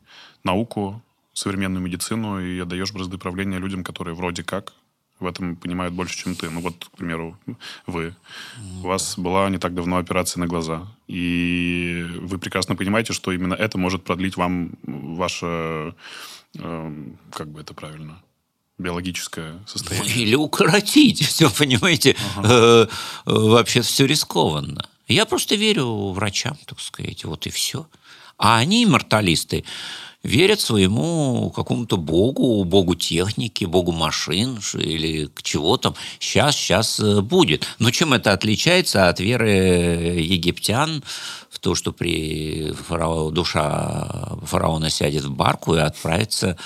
[0.45, 4.73] науку, современную медицину и отдаешь бразды правления людям, которые вроде как
[5.21, 6.51] в этом понимают больше, чем ты.
[6.51, 7.39] Ну вот, к примеру,
[7.87, 8.15] вы.
[8.83, 10.89] У вас была не так давно операция на глаза.
[11.09, 15.95] И вы прекрасно понимаете, что именно это может продлить вам ваше...
[16.59, 16.93] Э,
[17.31, 18.23] как бы это правильно?
[18.81, 20.15] Биологическое состояние.
[20.17, 22.49] Или укоротить, все, понимаете, ага.
[22.49, 22.87] э,
[23.25, 24.87] вообще все рискованно.
[25.09, 27.87] Я просто верю врачам, так сказать, вот и все.
[28.39, 29.65] А они, морталисты,
[30.23, 35.95] верят своему какому-то богу, богу техники, богу машин или к чего там.
[36.19, 37.67] Сейчас, сейчас э, будет.
[37.79, 41.03] Но чем это отличается от веры египтян
[41.51, 46.57] в то, что при фарао, душа фараона сядет в барку и отправится Э,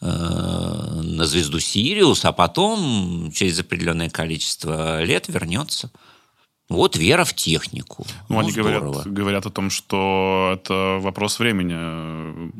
[0.00, 5.90] на звезду Сириус, а потом через определенное количество лет вернется.
[6.68, 8.06] Вот вера в технику.
[8.28, 11.72] Ну, ну они говорят, говорят о том, что это вопрос времени.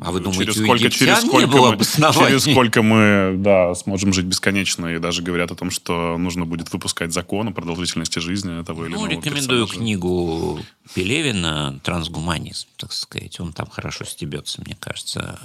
[0.03, 4.25] А вы думаете, через сколько, через сколько, было мы, через сколько мы да, сможем жить
[4.25, 4.87] бесконечно.
[4.87, 8.93] И даже говорят о том, что нужно будет выпускать закон о продолжительности жизни того или
[8.93, 9.73] ну, иного рекомендую персонажа.
[9.75, 10.59] книгу
[10.95, 13.39] Пелевина «Трансгуманизм», так сказать.
[13.39, 15.39] Он там хорошо стебется, мне кажется,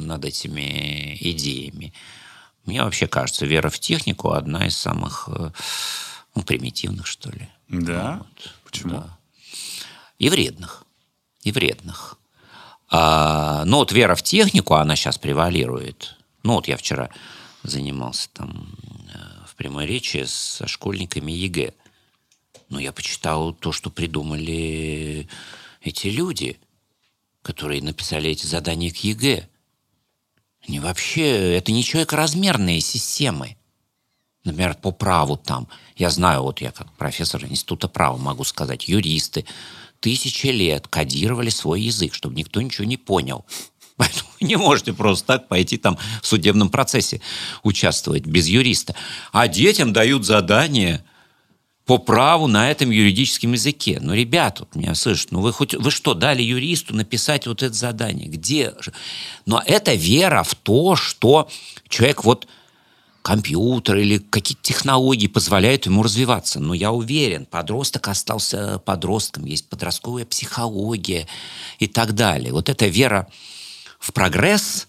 [0.00, 1.92] над этими идеями.
[2.66, 5.28] Мне вообще кажется, вера в технику одна из самых
[6.34, 7.48] ну, примитивных, что ли.
[7.72, 8.18] Да?
[8.18, 8.54] Вот.
[8.64, 8.90] Почему?
[9.00, 9.18] Да.
[10.18, 10.84] И вредных.
[11.42, 12.18] И вредных.
[12.88, 16.16] А, ну, вот вера в технику, она сейчас превалирует.
[16.42, 17.08] Ну, вот я вчера
[17.62, 18.76] занимался там
[19.14, 21.72] э, в прямой речи со школьниками ЕГЭ.
[22.68, 25.28] Но я почитал то, что придумали
[25.80, 26.60] эти люди,
[27.40, 29.48] которые написали эти задания к ЕГЭ.
[30.68, 33.56] Они вообще, это не человекоразмерные системы.
[34.44, 35.68] Например, по праву там.
[35.96, 39.44] Я знаю, вот я как профессор института права могу сказать, юристы
[40.00, 43.44] тысячи лет кодировали свой язык, чтобы никто ничего не понял.
[43.96, 47.20] Поэтому вы не можете просто так пойти там в судебном процессе
[47.62, 48.96] участвовать без юриста.
[49.30, 51.04] А детям дают задание
[51.84, 53.98] по праву на этом юридическом языке.
[54.00, 57.74] Ну, ребята, вот меня слышат, ну вы хоть вы что, дали юристу написать вот это
[57.74, 58.28] задание?
[58.28, 58.74] Где?
[59.46, 61.48] Но это вера в то, что
[61.88, 62.48] человек вот
[63.22, 66.60] компьютер или какие-то технологии позволяют ему развиваться.
[66.60, 71.26] Но я уверен, подросток остался подростком, есть подростковая психология
[71.78, 72.52] и так далее.
[72.52, 73.28] Вот эта вера
[73.98, 74.88] в прогресс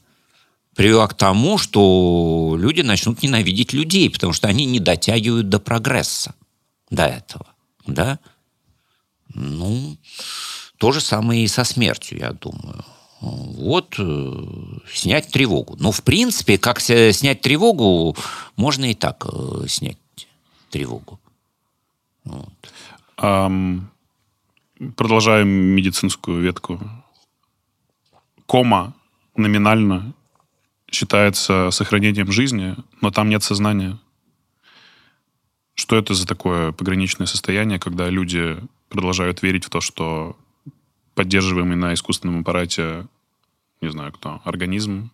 [0.76, 6.34] привела к тому, что люди начнут ненавидеть людей, потому что они не дотягивают до прогресса,
[6.90, 7.46] до этого.
[7.86, 8.20] Да?
[9.34, 9.98] Ну,
[10.78, 12.84] то же самое и со смертью, я думаю.
[13.24, 14.34] Вот, э,
[14.94, 15.78] снять тревогу.
[15.80, 18.18] Ну, в принципе, как снять тревогу,
[18.58, 19.98] можно и так э, снять
[20.70, 21.22] тревогу.
[22.26, 22.50] Вот.
[23.18, 23.84] Um,
[24.98, 26.82] продолжаем медицинскую ветку.
[28.46, 28.94] Кома
[29.38, 30.14] номинально
[30.92, 33.98] считается сохранением жизни, но там нет сознания.
[35.76, 38.58] Что это за такое пограничное состояние, когда люди
[38.90, 40.36] продолжают верить в то, что
[41.16, 43.08] поддерживаемый на искусственном аппарате,
[43.82, 45.12] не знаю кто, организм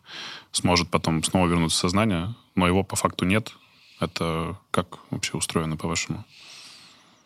[0.51, 3.53] сможет потом снова вернуться в сознание, но его по факту нет.
[3.99, 6.25] Это как вообще устроено, по-вашему?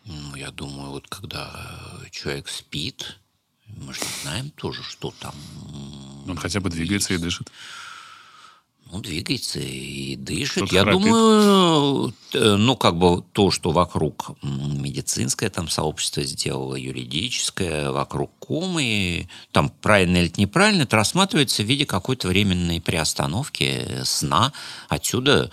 [0.04, 1.50] Ну, я думаю, вот когда
[2.10, 3.18] человек спит,
[3.66, 5.34] мы же не знаем тоже, что там
[6.28, 7.50] он хотя бы двигается и дышит.
[8.92, 10.70] Ну, двигается и дышит.
[10.70, 11.02] Я храпит.
[11.02, 19.28] думаю, э, ну, как бы то, что вокруг медицинское там сообщество сделало, юридическое, вокруг комы,
[19.52, 24.52] там правильно или неправильно, это рассматривается в виде какой-то временной приостановки сна.
[24.88, 25.50] Отсюда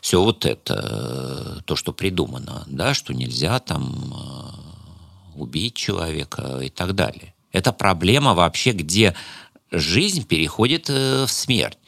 [0.00, 6.94] все вот это, то, что придумано, да, что нельзя там э, убить человека и так
[6.94, 7.34] далее.
[7.52, 9.14] Это проблема вообще, где
[9.70, 11.78] жизнь переходит э, в смерть.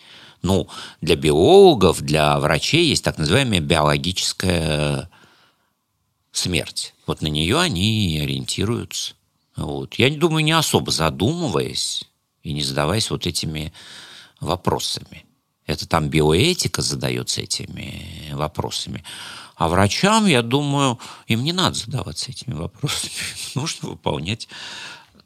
[0.42, 0.68] Ну,
[1.00, 5.08] для биологов, для врачей есть так называемая биологическая
[6.32, 6.94] смерть.
[7.06, 9.14] Вот на нее они ориентируются.
[9.56, 9.94] Вот.
[9.94, 12.04] Я думаю, не особо задумываясь
[12.42, 13.72] и не задаваясь вот этими
[14.40, 15.24] вопросами.
[15.66, 19.04] Это там биоэтика задается этими вопросами.
[19.54, 23.12] А врачам, я думаю, им не надо задаваться этими вопросами.
[23.54, 24.48] Нужно выполнять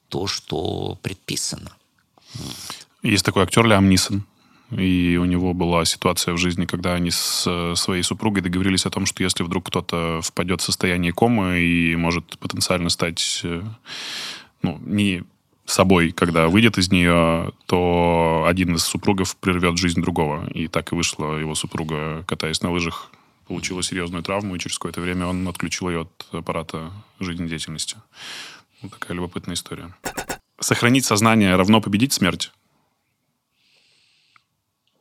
[0.08, 1.72] то, что предписано.
[3.02, 4.26] Есть такой актер Лям Нисон.
[4.70, 9.06] И у него была ситуация в жизни, когда они с своей супругой договорились о том,
[9.06, 13.62] что если вдруг кто-то впадет в состояние комы и может потенциально стать э,
[14.62, 15.22] ну, не
[15.66, 20.48] собой, когда выйдет из нее, то один из супругов прервет жизнь другого.
[20.50, 23.10] И так и вышла его супруга, катаясь на лыжах,
[23.46, 27.96] получила серьезную травму, и через какое-то время он отключил ее от аппарата жизнедеятельности.
[28.82, 29.94] Вот такая любопытная история
[30.60, 32.52] сохранить сознание равно победить смерть?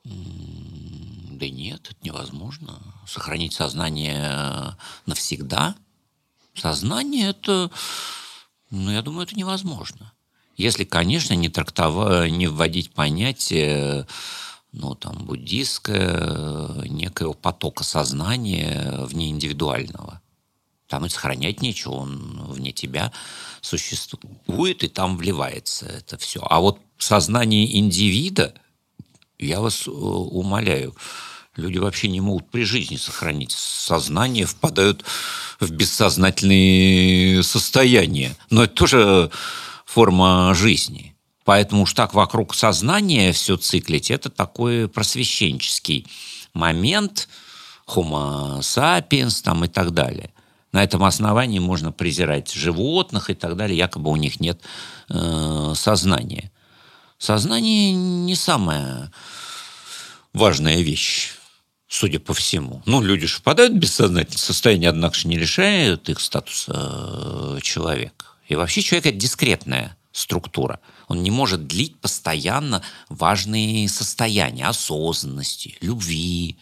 [0.05, 2.81] Да нет, это невозможно.
[3.07, 5.75] Сохранить сознание навсегда.
[6.53, 7.71] Сознание это,
[8.69, 10.13] ну, я думаю, это невозможно.
[10.55, 14.07] Если, конечно, не трактовать, не вводить понятие,
[14.71, 20.21] ну, там, буддийское, некоего потока сознания вне индивидуального.
[20.87, 23.11] Там и сохранять нечего, он вне тебя
[23.61, 26.45] существует, и там вливается это все.
[26.47, 28.53] А вот сознание индивида,
[29.39, 30.95] я вас э, умоляю,
[31.55, 35.03] люди вообще не могут при жизни сохранить сознание, впадают
[35.59, 38.35] в бессознательные состояния.
[38.49, 39.31] Но это тоже
[39.85, 41.15] форма жизни.
[41.43, 46.07] Поэтому уж так вокруг сознания все циклить, это такой просвещенческий
[46.53, 47.29] момент,
[47.87, 50.31] homo sapiens там и так далее.
[50.71, 54.59] На этом основании можно презирать животных и так далее, якобы у них нет
[55.09, 56.51] э, сознания.
[57.17, 59.11] Сознание не самая
[60.33, 61.31] важная вещь,
[61.87, 62.81] судя по всему.
[62.85, 68.25] Ну, люди же впадают в бессознательное состояние, однако же не лишают их статуса э, человека.
[68.47, 70.79] И вообще человек– это дискретная структура.
[71.07, 76.57] Он не может длить постоянно важные состояния осознанности, любви,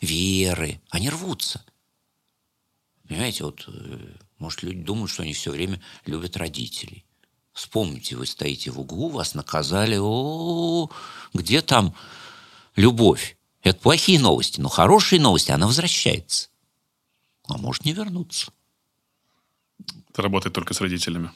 [0.00, 0.80] веры.
[0.90, 1.64] Они рвутся.
[3.08, 3.98] Понимаете, вот, э,
[4.38, 7.04] может, люди думают, что они все время любят родителей.
[7.52, 10.88] Вспомните, вы стоите в углу, вас наказали, о,
[11.34, 11.94] где там
[12.76, 13.36] любовь?
[13.62, 16.48] Это плохие новости, но хорошие новости, она возвращается.
[17.48, 18.50] А может не вернуться.
[20.10, 21.30] Это работает только с родителями,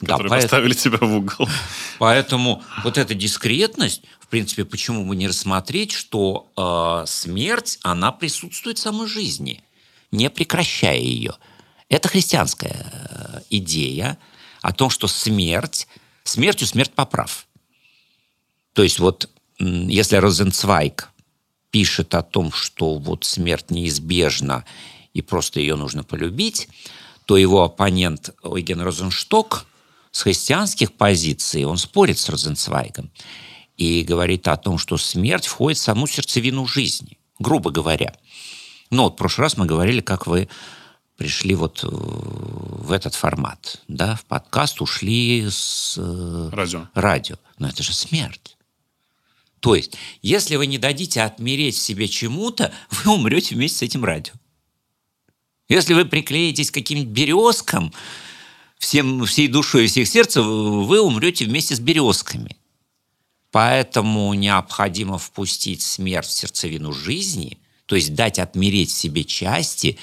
[0.00, 1.48] Да, которые поэт- поставили тебя в угол.
[1.98, 8.78] Поэтому вот эта дискретность, в принципе, почему бы не рассмотреть, что э, смерть, она присутствует
[8.78, 9.64] в самой жизни,
[10.10, 11.34] не прекращая ее.
[11.88, 14.18] Это христианская э, идея
[14.66, 15.86] о том, что смерть,
[16.24, 17.46] смертью смерть поправ.
[18.72, 21.10] То есть вот если Розенцвайг
[21.70, 24.64] пишет о том, что вот смерть неизбежна
[25.14, 26.68] и просто ее нужно полюбить,
[27.26, 29.66] то его оппонент Ойген Розеншток
[30.10, 33.12] с христианских позиций, он спорит с Розенцвайгом
[33.76, 38.16] и говорит о том, что смерть входит в саму сердцевину жизни, грубо говоря.
[38.90, 40.48] Ну, вот в прошлый раз мы говорили, как вы
[41.16, 46.88] пришли вот э, в этот формат, да, в подкаст ушли с э, Радио.
[46.94, 47.36] радио.
[47.58, 48.56] Но это же смерть.
[49.60, 54.34] То есть, если вы не дадите отмереть себе чему-то, вы умрете вместе с этим радио.
[55.68, 57.92] Если вы приклеитесь к каким-нибудь березкам,
[58.78, 62.56] всем, всей душой и всех сердцем, вы умрете вместе с березками.
[63.50, 69.98] Поэтому необходимо впустить смерть в сердцевину жизни, то есть дать отмереть себе части,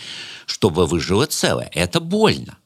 [0.46, 1.70] чтобы выжило целое.
[1.74, 2.58] Это больно.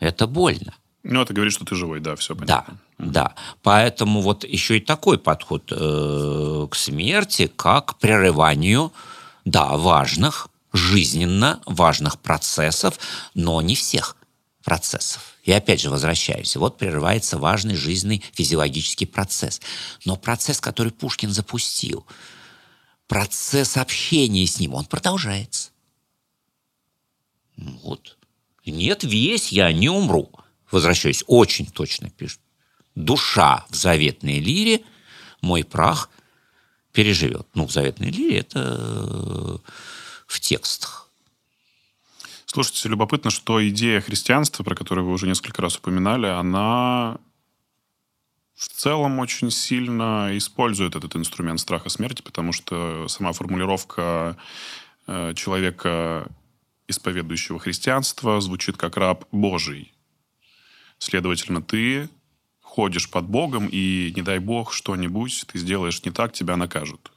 [0.00, 0.74] Это больно.
[1.02, 2.78] Ну, это говорит, что ты живой, да, все Да, понятно.
[2.98, 3.34] да.
[3.62, 8.92] Поэтому вот еще и такой подход э, к смерти, как к прерыванию,
[9.44, 12.98] да, важных, жизненно важных процессов,
[13.34, 14.16] но не всех
[14.64, 15.34] процессов.
[15.44, 16.56] И опять же возвращаюсь.
[16.56, 19.60] Вот прерывается важный жизненный физиологический процесс.
[20.06, 22.06] Но процесс, который Пушкин запустил,
[23.06, 25.70] процесс общения с ним, он продолжается.
[27.56, 28.16] Вот.
[28.66, 30.30] Нет, весь я не умру.
[30.70, 32.40] Возвращаюсь, очень точно пишет.
[32.94, 34.82] Душа в заветной лире,
[35.40, 36.10] мой прах
[36.92, 37.46] переживет.
[37.54, 39.56] Ну, в заветной лире это э,
[40.26, 41.10] в текстах.
[42.46, 47.18] Слушайте, любопытно, что идея христианства, про которую вы уже несколько раз упоминали, она
[48.54, 54.36] в целом очень сильно использует этот инструмент страха смерти, потому что сама формулировка
[55.06, 56.28] э, человека,
[56.86, 59.92] исповедующего христианство, звучит как раб Божий.
[60.98, 62.08] Следовательно, ты
[62.60, 67.10] ходишь под Богом, и не дай Бог что-нибудь ты сделаешь не так, тебя накажут.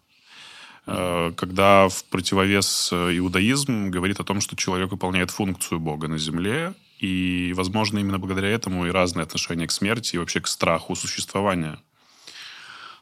[0.88, 6.18] Э, Когда в противовес э, иудаизм говорит о том, что человек выполняет функцию Бога на
[6.18, 10.96] земле, и, возможно, именно благодаря этому и разные отношения к смерти, и вообще к страху
[10.96, 11.80] существования.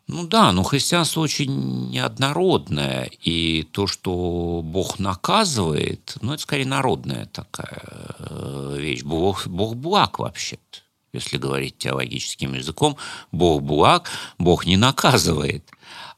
[0.07, 7.25] Ну да, но христианство очень неоднородное, и то, что Бог наказывает, ну это скорее народная
[7.25, 7.81] такая
[8.19, 9.01] э, вещь.
[9.01, 10.81] Бог, Бог благ вообще-то,
[11.11, 12.97] если говорить теологическим языком.
[13.31, 15.71] Бог благ, Бог не наказывает.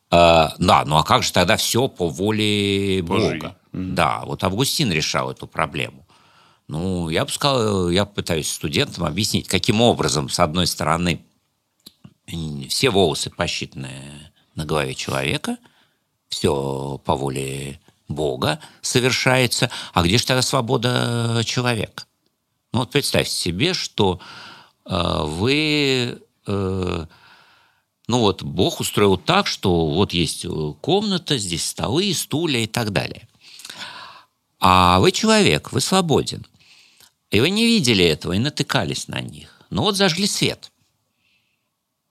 [0.10, 3.40] А, да, ну а как же тогда все по воле Божьей.
[3.40, 3.58] Бога?
[3.72, 6.07] Да, вот Августин решал эту проблему.
[6.68, 11.22] Ну, я бы сказал, я пытаюсь студентам объяснить, каким образом, с одной стороны,
[12.68, 13.90] все волосы посчитаны
[14.56, 15.58] на голове человека,
[16.28, 22.04] все по воле Бога совершается, а где же тогда свобода человека?
[22.74, 24.20] Ну вот представьте себе, что
[24.86, 27.06] э, вы, э,
[28.08, 30.50] ну вот Бог устроил так, что вот есть э,
[30.82, 33.28] комната, здесь столы, стулья и так далее.
[34.60, 36.46] А вы человек, вы свободен.
[37.32, 39.62] И вы не видели этого и натыкались на них.
[39.70, 40.72] Ну вот зажгли свет–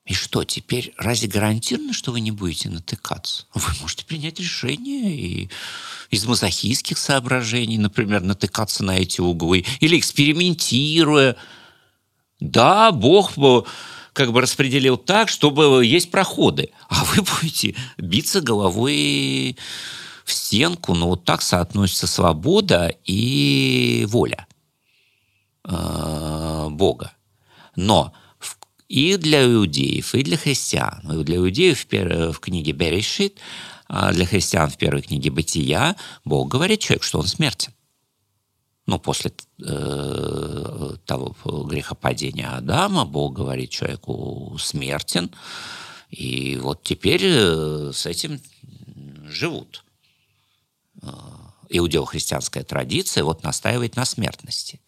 [0.07, 3.45] и что, теперь разве гарантировано, что вы не будете натыкаться?
[3.55, 5.51] Вы можете принять решение и
[6.11, 11.35] из мазохистских соображений, например, натыкаться на эти углы, или экспериментируя.
[12.39, 13.33] Да, Бог
[14.13, 19.59] как бы распределил так, чтобы есть проходы, а вы будете биться головой
[20.25, 24.47] в стенку, но вот так соотносится свобода и воля
[25.67, 27.13] э, Бога.
[27.77, 28.13] Но
[28.89, 31.01] и для иудеев, и для христиан.
[31.13, 32.31] И для иудеев в, пер...
[32.33, 33.39] в книге Берешит,
[33.89, 37.73] а для христиан в первой книге Бытия Бог говорит человеку, что он смертен.
[38.87, 39.33] Ну, после
[39.65, 45.31] э, того грехопадения Адама Бог говорит человеку смертен.
[46.11, 48.41] И вот теперь э, с этим
[49.25, 49.85] живут.
[51.03, 51.09] Э,
[51.69, 54.81] Иудео-христианская традиция вот настаивает на смертности.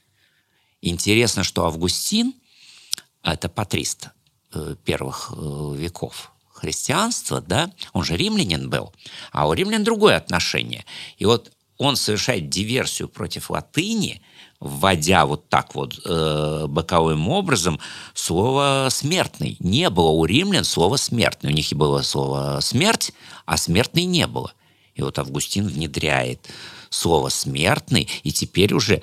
[0.80, 2.34] Интересно, что Августин–
[3.22, 4.08] это патрист
[4.84, 5.32] первых
[5.76, 8.92] веков христианства, да, он же римлянин был,
[9.32, 10.84] а у римлян другое отношение.
[11.16, 14.20] И вот он совершает диверсию против латыни,
[14.58, 17.78] вводя вот так вот э, боковым образом
[18.14, 19.56] слово «смертный».
[19.60, 21.52] Не было у римлян слова «смертный».
[21.52, 23.12] У них и было слово «смерть»,
[23.46, 24.52] а «смертный» не было.
[24.96, 26.48] И вот Августин внедряет
[26.90, 29.00] слово «смертный», и теперь уже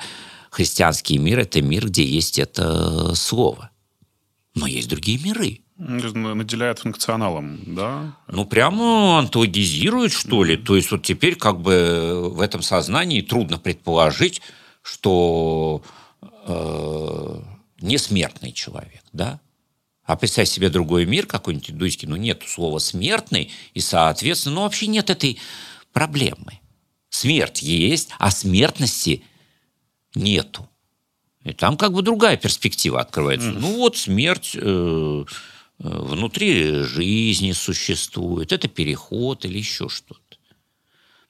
[0.55, 3.71] христианский мир– это мир, где есть это слово.
[4.55, 5.59] Но есть другие миры.
[5.77, 8.15] Наделяет функционалом, да?
[8.29, 10.55] Ну, прямо антологизирует, что ли.
[10.55, 14.41] То есть вот теперь как бы в этом сознании трудно предположить,
[14.81, 15.83] что
[16.21, 17.41] э,
[17.81, 19.41] несмертный человек, да?
[20.05, 24.87] А представь себе другой мир какой-нибудь индуйский, ну, нет слова «смертный», и, соответственно, ну, вообще
[24.87, 25.37] нет этой
[25.91, 26.59] проблемы.
[27.09, 29.23] Смерть есть, а смертности
[30.15, 30.67] нету.
[31.43, 33.49] И там как бы другая перспектива открывается.
[33.49, 33.59] Mm.
[33.59, 35.23] Ну вот смерть э, э,
[35.77, 40.21] внутри жизни существует, это переход или еще что-то.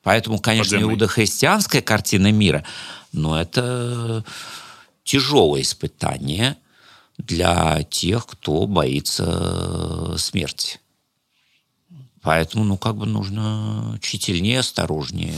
[0.04, 2.64] Поэтому, конечно, иудохристианская картина мира,
[3.12, 4.24] но это
[5.04, 6.58] тяжелое испытание
[7.18, 10.80] для тех, кто боится смерти.
[12.22, 15.36] Поэтому, ну, как бы нужно тщательнее, осторожнее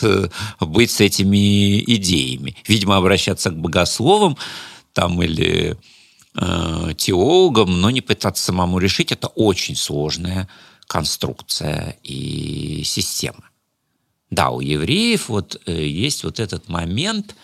[0.60, 2.56] быть с этими идеями.
[2.66, 4.36] Видимо, обращаться к богословам
[4.92, 5.76] там или
[6.34, 9.12] э, теологам, но не пытаться самому решить.
[9.12, 10.48] Это очень сложная
[10.86, 13.50] конструкция и система.
[14.30, 17.34] Да, у евреев вот э, есть вот этот момент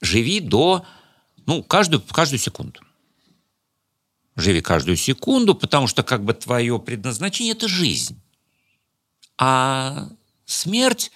[0.00, 0.84] «живи до,
[1.46, 2.80] ну, каждую, каждую секунду».
[4.36, 8.20] Живи каждую секунду, потому что как бы твое предназначение– это жизнь.
[9.38, 10.08] А
[10.46, 11.10] смерть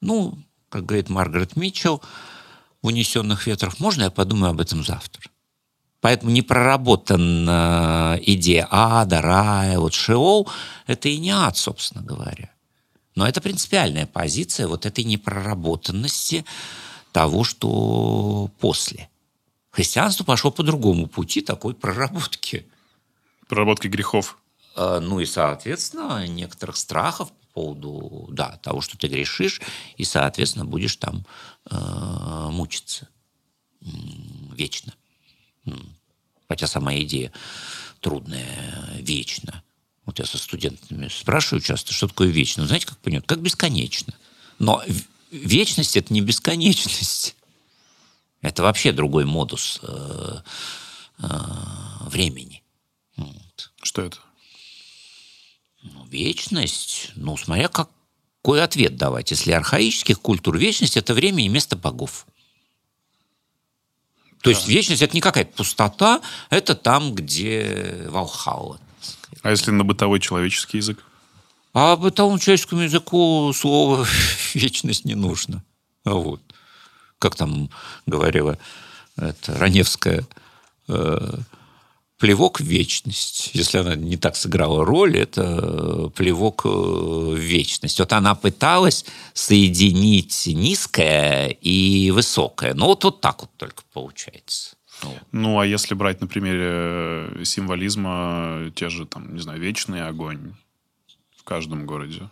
[0.00, 0.38] ну,
[0.68, 2.02] как говорит Маргарет Митчелл
[2.82, 5.30] в «Унесенных ветрах», можно я подумаю об этом завтра?
[6.00, 10.48] Поэтому не проработана идея ада, рая, вот Шеол–
[10.86, 12.50] это и не ад, собственно говоря.
[13.14, 16.46] Но это принципиальная позиция вот этой непроработанности
[17.12, 19.10] того, что после.
[19.70, 22.66] Христианство пошло по другому пути такой проработки.
[23.48, 24.38] Проработки грехов.
[24.74, 29.60] А, ну и, соответственно, некоторых страхов, поводу да, того, что ты грешишь,
[29.96, 31.24] и, соответственно, будешь там
[31.70, 33.08] э, мучиться
[34.52, 34.94] вечно.
[36.48, 37.32] Хотя сама идея
[38.00, 39.62] трудная, вечно.
[40.04, 42.66] Вот я со студентами спрашиваю часто, что такое вечно.
[42.66, 43.26] Знаете, как понять?
[43.26, 44.14] Как бесконечно.
[44.58, 44.82] Но
[45.30, 47.36] вечность– это не бесконечность.
[48.42, 50.40] Это вообще другой модус э,
[51.18, 51.26] э,
[52.06, 52.62] времени.
[53.16, 53.72] Вот.
[53.82, 54.18] Что это?
[56.10, 59.30] Вечность, ну, смотря какой ответ давать.
[59.30, 62.26] Если архаических культур, вечность– это время и место богов.
[64.42, 64.50] То да.
[64.50, 68.80] есть вечность– это не какая-то пустота, это там, где Валхалла.
[69.42, 70.98] А если на бытовой человеческий язык?
[71.74, 74.04] А бытовому человеческому языку слово
[74.54, 75.62] «вечность» не нужно.
[76.04, 76.40] Вот.
[77.20, 77.70] Как там
[78.06, 78.58] говорила
[79.16, 80.26] это, Раневская,
[80.88, 81.38] э,
[82.20, 83.50] плевок в вечность.
[83.54, 87.98] Если она не так сыграла роль, это плевок э, в вечность.
[87.98, 92.74] Вот она пыталась соединить низкое и высокое.
[92.74, 94.76] Ну, вот, вот так вот только получается.
[95.02, 95.18] Ну.
[95.32, 100.52] ну, а если брать на примере э, символизма, те же, там, не знаю, вечный огонь
[101.34, 102.28] в каждом городе.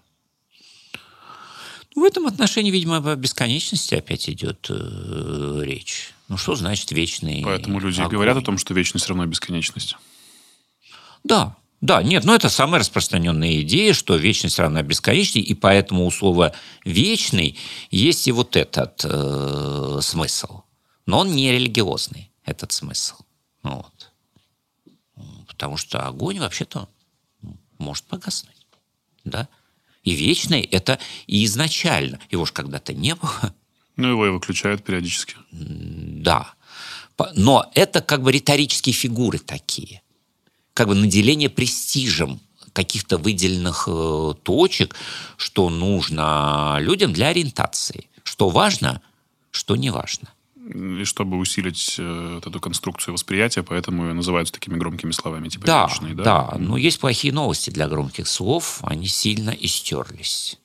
[1.97, 6.12] В этом отношении, видимо, о бесконечности опять идет э, речь.
[6.29, 8.12] Ну, что значит вечный Поэтому люди огонь?
[8.12, 9.97] говорят о том, что вечность равно бесконечность.
[11.24, 16.11] Да, да, нет, но это самая распространенная идея, что вечность равна бесконечности, и поэтому у
[16.11, 16.53] слова
[16.85, 17.57] «вечный»
[17.91, 20.62] есть и вот этот э, смысл.
[21.07, 23.14] Но он не религиозный, этот смысл.
[23.62, 24.11] Вот.
[25.47, 26.89] Потому что огонь вообще-то
[27.79, 28.66] может погаснуть.
[29.24, 29.49] Да?
[30.03, 32.18] И вечный– это и изначально.
[32.31, 33.55] Его же когда-то не было.
[33.99, 35.34] Ну, его и выключают периодически.
[35.51, 36.55] Да.
[37.34, 40.03] Но это как бы риторические фигуры такие.
[40.72, 42.40] Как бы наделение престижем
[42.72, 44.94] каких-то выделенных э, точек,
[45.36, 48.09] что нужно людям для ориентации.
[48.22, 49.03] Что важно,
[49.51, 50.28] что не важно.
[51.01, 55.88] И чтобы усилить э, эту конструкцию восприятия, поэтому ее называют такими громкими словами, типа да,
[55.88, 56.22] вечный, да?
[56.22, 60.57] Да, но есть плохие новости для громких слов, они сильно истерлись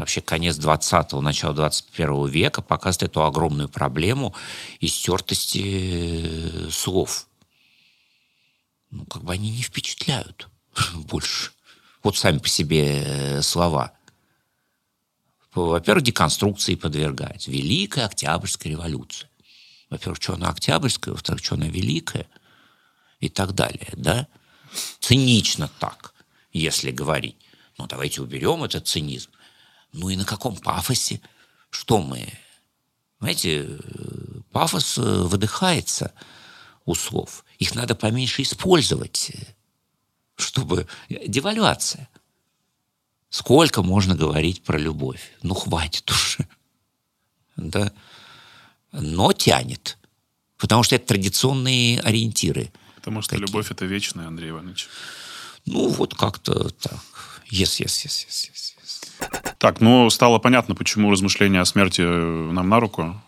[0.00, 4.34] вообще конец 20-го, начало 21 века показывает эту огромную проблему
[4.80, 7.26] истертости э, слов.
[8.90, 10.48] Ну, как бы они не впечатляют
[10.94, 11.52] больше.
[12.02, 13.92] Вот сами по себе э, слова.
[15.54, 17.48] Во-первых, деконструкции подвергать.
[17.48, 19.28] Великая Октябрьская революция.
[19.90, 22.26] Во-первых, что она Октябрьская, во-вторых, что она Великая
[23.18, 23.88] и так далее.
[23.96, 24.28] Да?
[25.00, 26.14] Цинично так,
[26.52, 27.36] если говорить.
[27.78, 29.30] Ну, давайте уберем этот цинизм.
[29.92, 31.20] Ну и на каком пафосе?
[31.70, 32.32] Что мы?
[33.20, 33.68] Знаете,
[34.52, 36.12] пафос э, выдыхается
[36.84, 37.44] у слов.
[37.58, 39.32] Их надо поменьше использовать,
[40.36, 40.86] чтобы...
[41.08, 42.08] Девальвация.
[43.28, 45.32] Сколько можно говорить про любовь?
[45.42, 46.48] Ну, хватит уже.
[47.56, 47.92] Да?
[48.92, 49.98] но тянет.
[50.58, 52.70] Потому что это традиционные ориентиры.
[52.96, 53.46] Потому что Какие?
[53.46, 54.88] любовь– это вечная, Андрей Иванович.
[55.66, 57.00] Ну, вот как-то так.
[57.50, 58.74] Yes, yes, yes, yes, yes,
[59.20, 59.49] yes.
[59.60, 63.20] Так, ну, стало понятно, почему размышления о смерти нам на руку.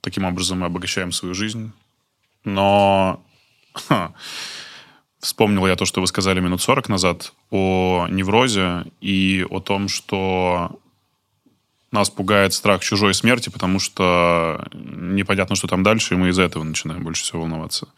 [0.00, 1.72] Таким образом мы обогащаем свою жизнь.
[2.44, 3.20] Но
[3.74, 4.14] ха,
[5.18, 10.78] вспомнил я то, что вы сказали минут 40 назад о неврозе и о том, что
[11.90, 16.62] нас пугает страх чужой смерти, потому что непонятно, что там дальше, и мы из-за этого
[16.62, 17.88] начинаем больше всего волноваться.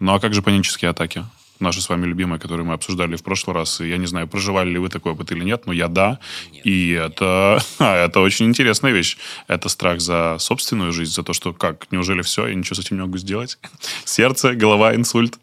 [0.00, 1.22] Ну а как же панические атаки?
[1.58, 3.80] Наши с вами любимые, которые мы обсуждали в прошлый раз.
[3.80, 6.18] И я не знаю, проживали ли вы такой опыт или нет, но я да.
[6.52, 6.66] Нет.
[6.66, 9.16] И это, это очень интересная вещь.
[9.48, 12.96] Это страх за собственную жизнь, за то, что как, неужели все, я ничего с этим
[12.96, 13.58] не могу сделать?
[14.04, 15.38] Сердце, голова, инсульт.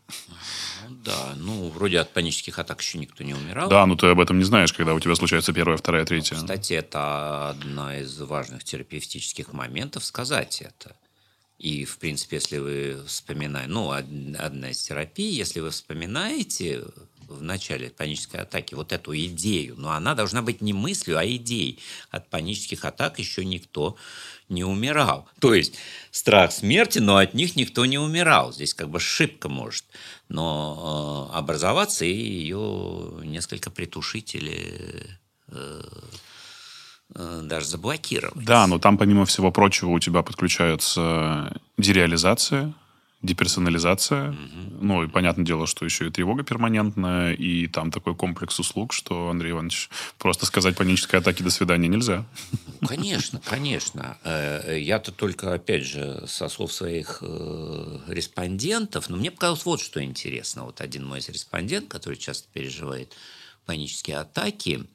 [1.03, 3.68] Да, ну, вроде от панических атак еще никто не умирал.
[3.68, 6.36] Да, но ты об этом не знаешь, когда у тебя случается первая, вторая, третья.
[6.36, 10.95] Кстати, это одна из важных терапевтических моментов сказать это.
[11.64, 16.84] И, в принципе, если вы вспоминаете, ну, одна из терапий, если вы вспоминаете
[17.30, 21.80] в начале панической атаки вот эту идею, но она должна быть не мыслью, а идеей.
[22.11, 23.95] От панических атак еще никто
[24.49, 25.30] не умирал.
[25.39, 25.76] То есть
[26.11, 28.51] страх смерти, но от них никто не умирал.
[28.51, 29.86] Здесь как бы ошибка может
[30.34, 35.18] но э, образоваться и ее несколько притушить или
[35.49, 35.84] э,
[37.10, 38.43] даже заблокировать.
[38.43, 42.74] Да, но там, помимо всего прочего, у тебя подключается дереализация,
[43.24, 44.32] деперсонализация.
[44.32, 44.38] Угу.
[44.82, 49.30] Ну, и понятное дело, что еще и тревога перманентная, и там такой комплекс услуг, что,
[49.30, 49.89] Андрей Иванович,
[50.20, 52.26] просто сказать панической атаке «до свидания» нельзя.
[52.82, 54.18] Ну, конечно, конечно.
[54.24, 60.04] Э, я-то только, опять же, со слов своих э, респондентов, но мне показалось вот что
[60.04, 60.66] интересно.
[60.66, 63.16] Вот один мой респондент, который часто переживает
[63.66, 64.86] панические атаки,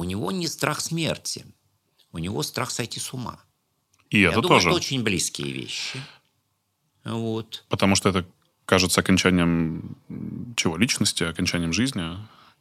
[0.00, 1.44] у него не страх смерти,
[2.12, 3.38] у него страх сойти с ума.
[4.08, 4.68] И Я это думаю, тоже.
[4.68, 6.00] это очень близкие вещи.
[7.04, 7.64] Вот.
[7.68, 8.26] Потому что это
[8.64, 9.96] кажется окончанием
[10.56, 10.78] чего?
[10.78, 12.02] Личности, окончанием жизни?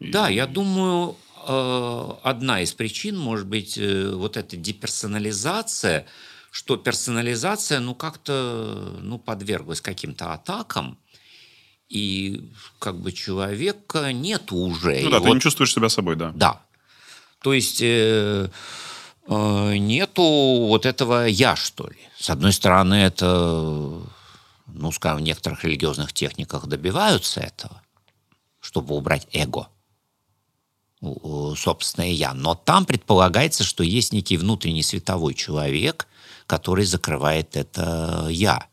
[0.01, 1.15] Да, я думаю,
[1.47, 6.07] э, одна из причин может быть э, вот эта деперсонализация,
[6.51, 10.97] что персонализация, ну, как-то, ну, подверглась каким-то атакам,
[11.87, 14.99] и как бы человека нет уже.
[15.03, 16.33] Ну да, и ты вот, не чувствуешь себя собой, да.
[16.35, 16.65] Да.
[17.41, 18.49] То есть э,
[19.27, 21.97] э, нету вот этого «я», что ли.
[22.17, 24.01] С одной стороны, это
[24.73, 27.81] ну, скажем, в некоторых религиозных техниках добиваются этого,
[28.59, 29.67] чтобы убрать эго,
[31.01, 32.33] собственное «я».
[32.33, 36.07] Но там предполагается, что есть некий внутренний световой человек,
[36.45, 38.65] который закрывает это «я».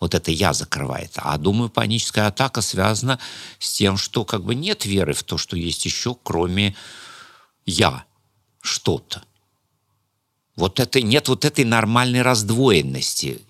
[0.00, 1.12] Вот это «я» закрывает.
[1.16, 3.18] А, думаю, паническая атака связана
[3.58, 6.74] с тем, что как бы нет веры в то, что есть еще, кроме
[7.66, 8.04] «я»
[8.60, 9.22] что-то.
[10.56, 13.42] Вот это, нет вот этой нормальной раздвоенности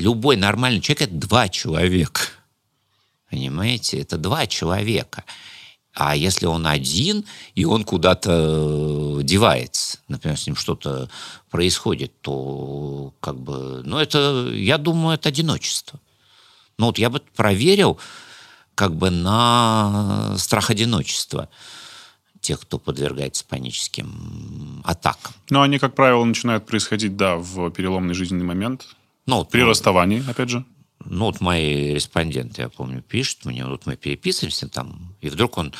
[0.00, 2.22] любой нормальный человек– это два человека.
[3.30, 4.00] Понимаете?
[4.00, 5.24] Это два человека.
[5.92, 11.10] А если он один, и он куда-то э, девается, например, с ним что-то
[11.50, 16.00] происходит, то как бы, ну это, я думаю, это одиночество.
[16.78, 17.98] Ну вот я бы проверил
[18.74, 21.48] как бы на страх одиночества
[22.40, 25.32] тех, кто подвергается паническим атакам.
[25.50, 28.86] Но они, как правило, начинают происходить, да, в переломный жизненный момент.
[29.26, 30.64] Ну, вот, При расставании, опять же.
[31.04, 35.72] Ну, вот мои респонденты, я помню, пишут мне, вот мы переписываемся там, и вдруг он,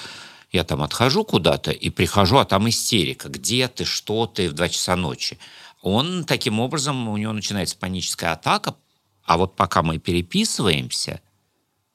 [0.51, 3.29] я там отхожу куда-то и прихожу, а там истерика.
[3.29, 5.39] Где ты, что ты, в 2 часа ночи.
[5.83, 8.77] Он таким образом, у него начинается паническая атака,
[9.25, 11.21] а вот пока мы переписываемся,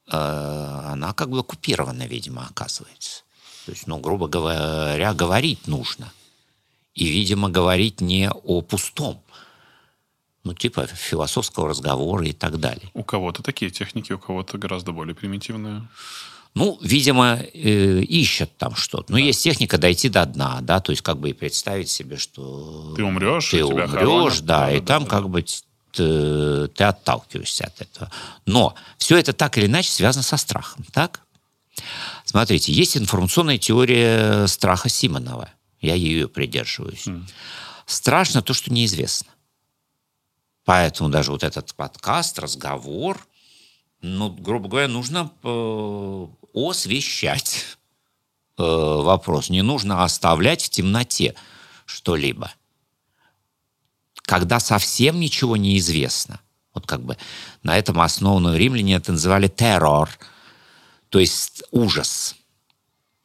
[0.07, 3.24] э, она как бы оккупирована, видимо, оказывается.
[3.66, 6.11] То есть, ну, грубо говоря, говорить нужно.
[6.93, 9.22] И, видимо, говорить не о пустом,
[10.43, 12.89] ну, типа философского разговора и так далее.
[12.93, 15.88] У кого-то такие техники, у кого-то гораздо более примитивные.
[16.53, 19.11] Ну, видимо, э, ищут там что-то.
[19.11, 19.24] Ну, да.
[19.24, 22.93] есть техника дойти до дна, да, то есть как бы и представить себе, что...
[22.95, 25.43] Ты умрешь, ты умрешь, хоронят, да, да, и да, там да, как бы
[25.91, 28.09] ты, ты отталкиваешься от этого.
[28.45, 31.22] Но все это так или иначе связано со страхом, так?
[32.36, 35.51] Смотрите, есть информационная теория страха Симонова.
[35.79, 37.07] Я ее придерживаюсь.
[37.07, 37.23] Mm.
[37.86, 39.31] Страшно то, что неизвестно.
[40.65, 43.25] Поэтому даже вот этот подкаст, разговор,
[44.01, 47.77] ну, грубо говоря, нужно э, освещать
[48.57, 49.49] э, вопрос.
[49.49, 51.36] Не нужно оставлять в темноте
[51.86, 52.51] что-либо.
[54.23, 56.41] Когда совсем ничего не известно,
[56.73, 57.15] вот как бы
[57.63, 60.09] на этом основанную римляне это называли террор,
[61.16, 62.36] то есть ужас.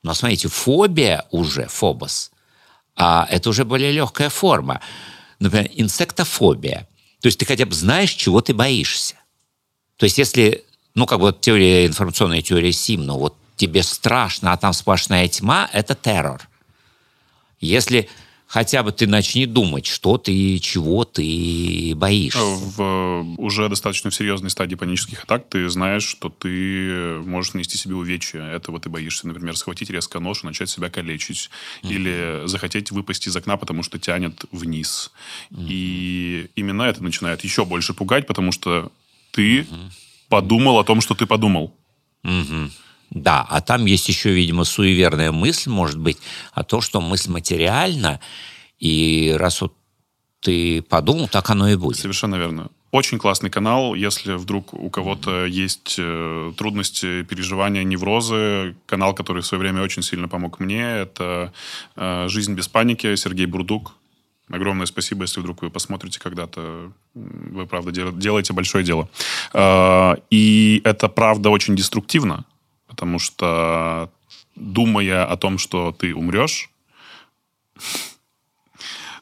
[0.04, 2.30] Но смотрите, фобия уже, фобос,
[2.94, 4.80] а это уже более легкая форма.
[5.40, 6.86] Например, инсектофобия–
[7.20, 9.16] То есть ты хотя бы знаешь, чего ты боишься.
[9.96, 10.64] То есть если,
[10.94, 15.96] ну, как вот теория, информационная теория Симна, вот тебе страшно, а там сплошная тьма, это
[15.96, 16.48] террор.
[17.58, 18.08] Если
[18.50, 22.40] хотя бы ты начни думать, что ты, чего ты боишься.
[22.42, 28.42] В уже достаточно серьезной стадии панических атак ты знаешь, что ты можешь нанести себе увечья.
[28.42, 29.28] Этого ты боишься.
[29.28, 31.48] Например, схватить резко нож и начать себя калечить.
[31.82, 31.92] Mm-hmm.
[31.92, 35.12] Или захотеть выпасть из окна, потому что тянет вниз.
[35.52, 35.66] Mm-hmm.
[35.68, 38.90] И именно это начинает еще больше пугать, потому что
[39.30, 39.90] ты mm-hmm.
[40.28, 41.72] подумал о том, что ты подумал.
[42.24, 42.70] Mm-hmm.
[43.10, 46.18] Да, а там есть еще, видимо, суеверная мысль, может быть,
[46.52, 48.20] о том, что мысль материальна,
[48.78, 49.74] и раз вот
[50.40, 51.98] ты подумал, так оно и будет.
[51.98, 52.70] Совершенно верно.
[52.92, 58.74] Очень классный канал, если вдруг у кого-то есть э, трудности, переживания, неврозы.
[58.86, 61.52] Канал, который в свое время очень сильно помог мне, это
[61.94, 63.94] э, «Жизнь без паники», Сергей Бурдук.
[64.48, 66.90] Огромное спасибо, если вдруг вы посмотрите когда-то.
[67.14, 69.08] Вы, правда, делаете большое дело.
[69.52, 72.44] Э, и это, правда, очень деструктивно
[73.00, 74.10] потому что
[74.56, 76.68] думая о том, что ты умрешь,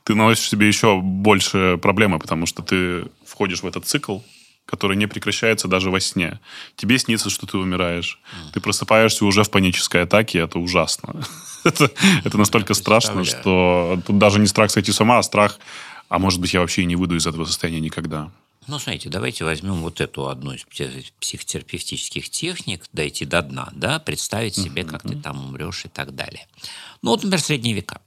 [0.02, 4.18] ты наносишь себе еще больше проблемы, потому что ты входишь в этот цикл,
[4.66, 6.40] который не прекращается даже во сне.
[6.74, 8.18] Тебе снится, что ты умираешь.
[8.52, 11.22] Ты просыпаешься уже в панической атаке, это ужасно.
[11.64, 11.88] это,
[12.24, 15.60] это настолько страшно, что тут даже не страх сойти с ума, а страх,
[16.08, 18.32] а может быть, я вообще и не выйду из этого состояния никогда.
[18.68, 20.62] Ну, смотрите, давайте возьмем вот эту одну из
[21.20, 26.46] психотерапевтических техник, дойти до дна, да, представить себе, как ты там умрешь и так далее.
[27.00, 28.02] Ну, вот, например, средние века.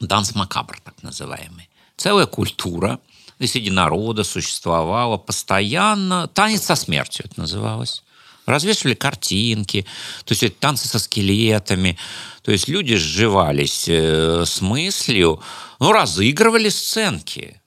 [0.00, 1.68] Данс макабр, так называемый.
[1.98, 2.98] Целая культура
[3.44, 6.28] среди народа существовала постоянно.
[6.28, 8.02] Танец со смертью это называлось.
[8.46, 9.82] Развешивали картинки,
[10.24, 11.98] то есть это танцы со скелетами.
[12.40, 15.42] То есть люди сживались э, с мыслью,
[15.78, 17.60] ну, разыгрывали сценки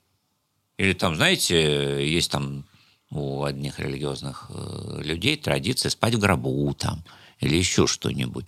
[0.81, 2.65] или там, знаете, есть там
[3.11, 7.03] у одних религиозных э, людей традиция спать в гробу там
[7.39, 8.47] или еще что-нибудь.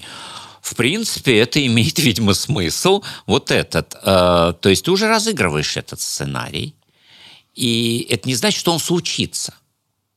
[0.59, 3.03] В принципе, это имеет, видимо, смысл.
[3.27, 3.93] Вот этот.
[4.01, 6.73] Э, то есть ты уже разыгрываешь этот сценарий,
[7.53, 9.53] и это не значит, что он случится.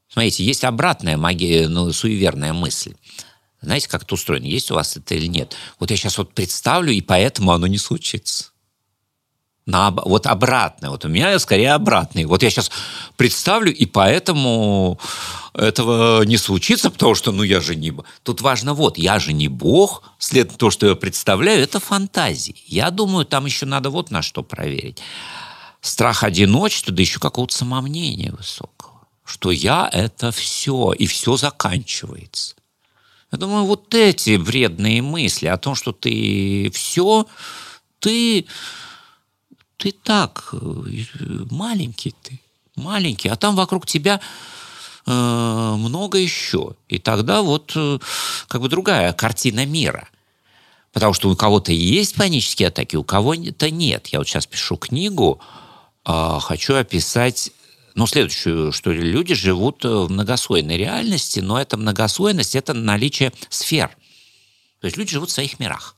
[0.08, 2.94] Смотрите, есть обратная магия, ну, суеверная мысль.
[3.60, 4.46] Знаете, как это устроено?
[4.46, 5.54] Есть у вас это или нет?
[5.78, 8.52] Вот я сейчас вот представлю, и поэтому оно не случится
[9.66, 10.90] на, вот обратное.
[10.90, 12.24] Вот у меня скорее обратный.
[12.24, 12.70] Вот я сейчас
[13.16, 14.98] представлю, и поэтому
[15.54, 17.92] этого не случится, потому что, ну, я же не...
[18.22, 22.62] Тут важно вот, я же не бог, след то, что я представляю, это фантазии.
[22.66, 24.98] Я думаю, там еще надо вот на что проверить.
[25.80, 29.06] Страх одиночества, да еще какого-то самомнения высокого.
[29.24, 32.54] Что я– это все, и все заканчивается.
[33.32, 37.26] Я думаю, вот эти вредные мысли о том, что ты все,
[37.98, 38.46] ты
[39.76, 40.58] ты так, э,
[41.50, 42.40] маленький ты,
[42.76, 44.20] маленький, а там вокруг тебя
[45.06, 46.74] э, много еще.
[46.88, 47.98] И тогда вот э,
[48.48, 50.08] как бы другая картина мира.
[50.92, 54.08] Потому что у кого-то есть панические атаки, у кого-то нет.
[54.08, 55.40] Я вот сейчас пишу книгу,
[56.06, 57.52] э, хочу описать
[57.94, 63.88] ну, следующую, что люди живут в многослойной реальности, но эта многослойность– это наличие сфер.
[64.80, 65.95] То есть люди живут в своих мирах.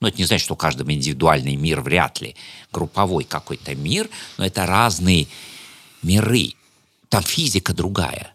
[0.00, 2.36] Но это не значит, что у каждого индивидуальный мир вряд ли.
[2.72, 5.26] Групповой какой-то мир, но это разные
[6.02, 6.52] миры.
[7.08, 8.34] Там физика другая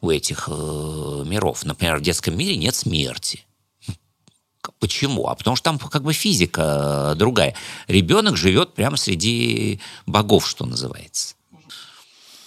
[0.00, 1.64] у этих э, миров.
[1.64, 3.44] Например, в детском мире нет смерти.
[4.78, 5.28] Почему?
[5.28, 7.54] А потому что там как бы физика другая.
[7.88, 11.34] Ребенок живет прямо среди богов, что называется.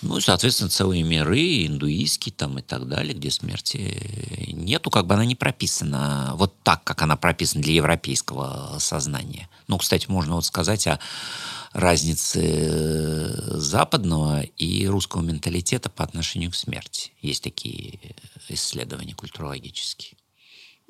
[0.03, 5.15] Ну и, соответственно, целые миры, индуистские там и так далее, где смерти нету, как бы
[5.15, 9.49] она не прописана вот так, как она прописана для европейского сознания.
[9.67, 10.99] Ну, кстати, можно вот сказать о
[11.73, 17.11] разнице западного и русского менталитета по отношению к смерти.
[17.21, 17.99] Есть такие
[18.49, 20.13] исследования культурологические.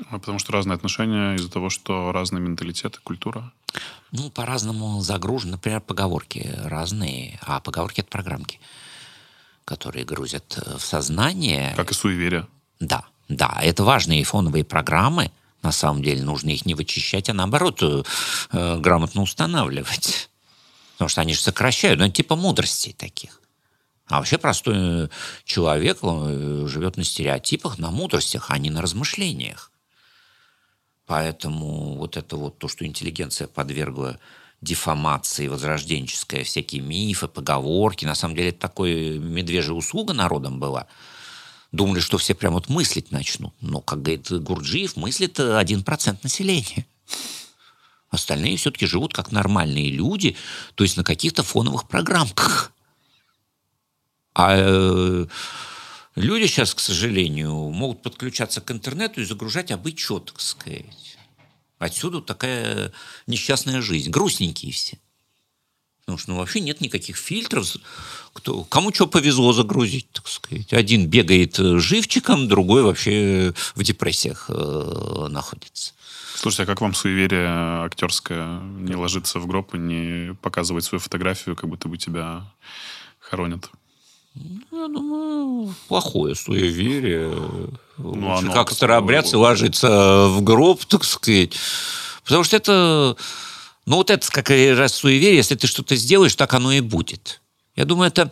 [0.09, 3.53] А потому что разные отношения из-за того, что разные менталитеты, культура?
[4.11, 5.53] Ну, по-разному загружены.
[5.53, 8.59] Например, поговорки разные, а поговорки— это программки
[9.68, 11.74] которые грузят э, в сознание.
[11.76, 12.47] Как и суеверия.
[12.80, 13.59] Да, да.
[13.61, 15.30] Это важные фоновые программы.
[15.61, 18.03] На самом деле нужно их не вычищать, а наоборот э,
[18.53, 20.30] э грамотно устанавливать.
[20.93, 23.41] Потому что они же сокращают, ну, типа мудростей таких.
[24.07, 25.09] А вообще простой
[25.43, 29.72] человек э, живет на стереотипах, на мудростях, а не на размышлениях.
[31.05, 34.18] Поэтому вот это вот то, что интеллигенция подвергла
[34.61, 38.05] дефамации возрожденческая, всякие мифы, поговорки.
[38.05, 40.87] На самом деле это такой медвежья услуга народом была.
[41.71, 43.53] Думали, что все прям вот мыслить начнут.
[43.61, 46.85] Но, как говорит Гурджиев, мыслит один процент населения.
[48.09, 50.37] Остальные все-таки живут как нормальные люди,
[50.75, 52.71] то есть на каких-то фоновых программках.
[54.33, 55.25] А э,
[56.15, 61.06] люди сейчас, к сожалению, могут подключаться к интернету и загружать обычет, так сказать.
[61.80, 62.91] Отсюда такая
[63.28, 64.09] несчастная жизнь.
[64.09, 64.97] Грустненькие все.
[66.07, 67.75] Потому что ну, вообще нет никаких фильтров.
[68.32, 70.71] Кто, кому что повезло загрузить, так сказать.
[70.71, 75.93] Один бегает э, живчиком, другой вообще в депрессиях э, находится.
[76.34, 77.49] Слушайте, а как вам суеверие
[77.84, 82.45] актерское не ложиться в гроб и не показывать свою фотографию, как будто бы тебя
[83.19, 83.69] хоронят?
[84.36, 87.36] Ну, я думаю, плохое суеверие.
[87.97, 91.53] Ну, оно- как старообрядцы ложиться в гроб, так сказать.
[92.23, 93.17] Потому что это...
[93.85, 97.41] Ну, вот это как раз суеверие, если ты что-то сделаешь, так оно и будет.
[97.75, 98.31] Я думаю, это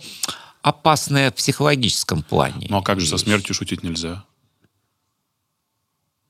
[0.62, 2.68] опасное в психологическом плане.
[2.70, 4.26] Ну а как же со смертью шутить нельзя?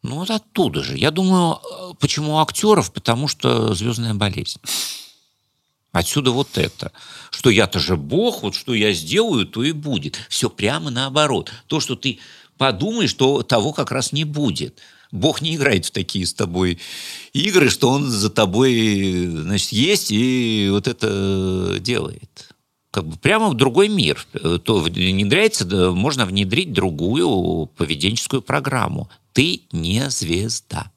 [0.03, 0.97] Ну, вот оттуда же.
[0.97, 2.93] Я думаю, э, почему у актеров?
[2.93, 4.59] Потому что звездная болезнь.
[5.91, 6.91] Отсюда вот это.
[7.31, 10.19] Что я-то же бог, вот что я сделаю, то и будет.
[10.29, 11.51] Все прямо наоборот.
[11.67, 12.19] То, что ты
[12.57, 14.79] подумаешь, то того как раз не будет.
[15.11, 16.79] Бог не играет в такие с тобой
[17.31, 22.49] игры, что он за тобой, значит, есть и вот это делает.
[22.91, 24.25] Как бы прямо в другой мир.
[24.63, 29.09] То внедряется, можно внедрить другую поведенческую программу.
[29.33, 30.91] Ты не звезда.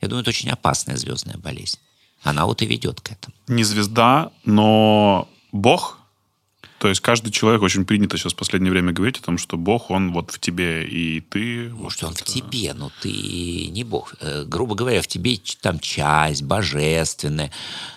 [0.00, 1.78] Я думаю, это очень опасная звездная болезнь.
[2.22, 3.34] Она вот и ведет к этому.
[3.46, 5.97] Не звезда, но Бог.
[6.78, 9.90] То есть каждый человек очень принято сейчас в последнее время говорить о том, что Бог,
[9.90, 11.70] он вот в тебе, и ты...
[11.70, 14.14] вот Может, он в это- тебе, но ты не Бог.
[14.20, 17.50] Э, Грубо говоря, в тебе там часть божественная.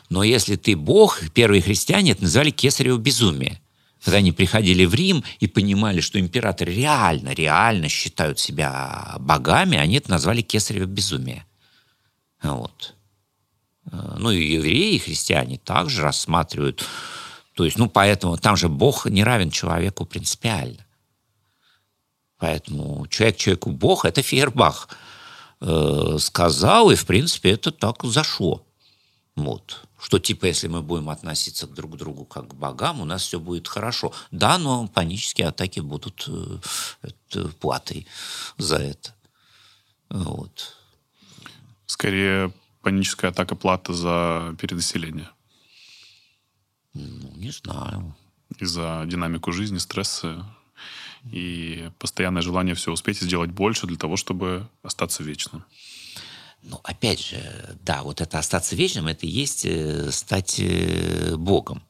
[0.10, 3.62] Но если ты Бог, первые христиане это называли кесарево безумие.
[4.04, 9.98] Когда они приходили в Рим и понимали, что императоры реально, реально считают себя богами, они
[9.98, 11.46] это назвали кесарево безумие.
[12.42, 12.96] Вот.
[13.92, 16.84] Э, Ну и евреи, и христиане также рассматривают.
[17.54, 20.86] То есть, ну, поэтому там же Бог не равен человеку принципиально.
[22.38, 24.90] Поэтому человек человеку Бог, это Фейербах
[25.60, 28.66] э, сказал, и, в принципе, это так зашло.
[29.36, 29.88] Вот.
[30.00, 33.40] Что, типа, если мы будем относиться к друг другу как к богам, у нас все
[33.40, 34.12] будет хорошо.
[34.32, 36.58] Да, но панические атаки будут э,
[37.04, 38.08] это платой
[38.58, 39.14] за это.
[40.10, 40.76] Вот.
[41.86, 45.30] Скорее, паническая атака плата за перенаселение.
[46.94, 48.16] Ну, не знаю.
[48.60, 50.44] И за динамику жизни, стрессы
[51.32, 55.64] и постоянное желание все успеть и сделать больше для того, чтобы остаться вечным.
[56.64, 61.82] Ну, опять же, да, вот это остаться вечным, это и есть э, стать э, Богом.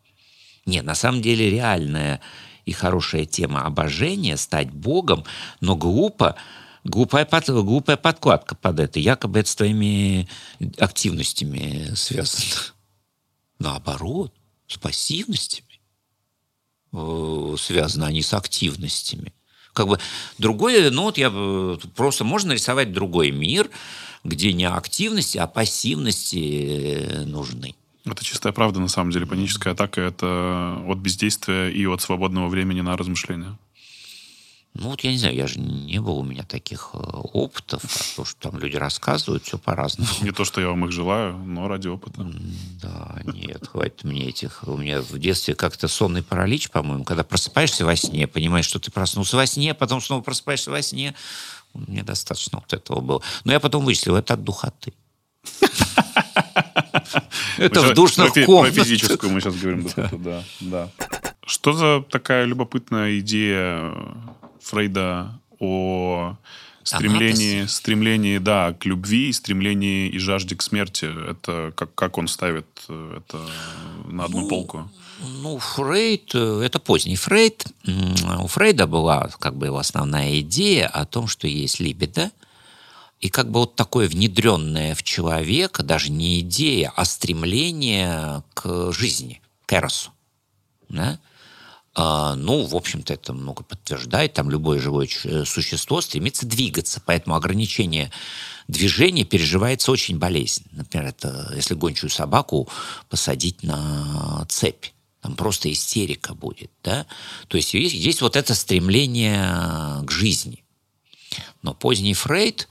[0.66, 2.22] Нет, на самом деле реальная
[2.66, 5.26] и хорошая тема обожения, стать Богом,
[5.60, 6.36] но глупо,
[6.84, 9.00] глупая, под- глупая подкладка под это.
[9.00, 10.30] Якобы это с твоими
[10.78, 12.46] активностями связано.
[13.60, 14.34] Наоборот,
[14.74, 15.80] с пассивностями
[16.94, 19.34] э, связаны, не с активностями.
[19.74, 20.00] Как бы
[20.38, 21.32] другое, ну вот я
[21.96, 23.70] просто можно рисовать другой мир,
[24.24, 27.76] где не активности, а пассивности э, нужны.
[28.04, 29.28] Это чистая правда, на самом деле.
[29.28, 33.58] Паническая атака– это от бездействия и от свободного времени на размышления.
[34.74, 38.16] Ну вот я не знаю, я же не было у меня таких э, опытов, а
[38.16, 40.10] то, что там люди рассказывают, все по-разному.
[40.22, 42.26] Не то, что я вам их желаю, но ради опыта.
[42.82, 44.64] Да, нет, хватит мне этих.
[44.66, 48.92] У меня в детстве как-то сонный паралич, по-моему, когда просыпаешься во сне, понимаешь, что ты
[48.92, 51.16] проснулся во сне, потом снова просыпаешься во сне.
[51.74, 53.22] Мне достаточно вот этого было.
[53.44, 54.94] Но я потом вычислил, это от духоты.
[57.58, 58.84] Это в душных фи- Про комнатах.
[58.86, 59.84] физическую мы сейчас говорим.
[59.84, 60.90] духоту, Да, да.
[61.46, 63.94] Что за такая любопытная идея
[64.64, 66.36] Фрейда о
[66.84, 71.06] стремлении, стремлении, да, к любви, стремлении и жажде к смерти?
[71.30, 73.40] Это как, как он ставит э, это
[74.06, 74.90] на одну Ну, полку?
[75.20, 77.66] Ну, Фрейд, э, это поздний Фрейд.
[78.40, 82.32] У Фрейда была как бы его основная идея о том, что есть либидо,
[83.20, 89.42] и как бы вот такое внедренное в человека, даже не идея, а стремление к жизни,
[89.68, 90.12] к эросу.
[90.90, 91.20] Да?
[91.94, 94.34] А, ну, в общем-то, это много подтверждает.
[94.34, 98.12] Там любое живое э, существо стремится двигаться, поэтому ограничение
[98.68, 100.70] движения переживается очень болезненно.
[100.72, 102.70] Например, это если гончую собаку
[103.10, 104.88] посадить на цепь.
[105.22, 107.06] Там просто истерика будет, да?
[107.48, 110.64] То есть есть, есть вот это стремление к жизни.
[111.62, 112.68] Но поздний Фрейд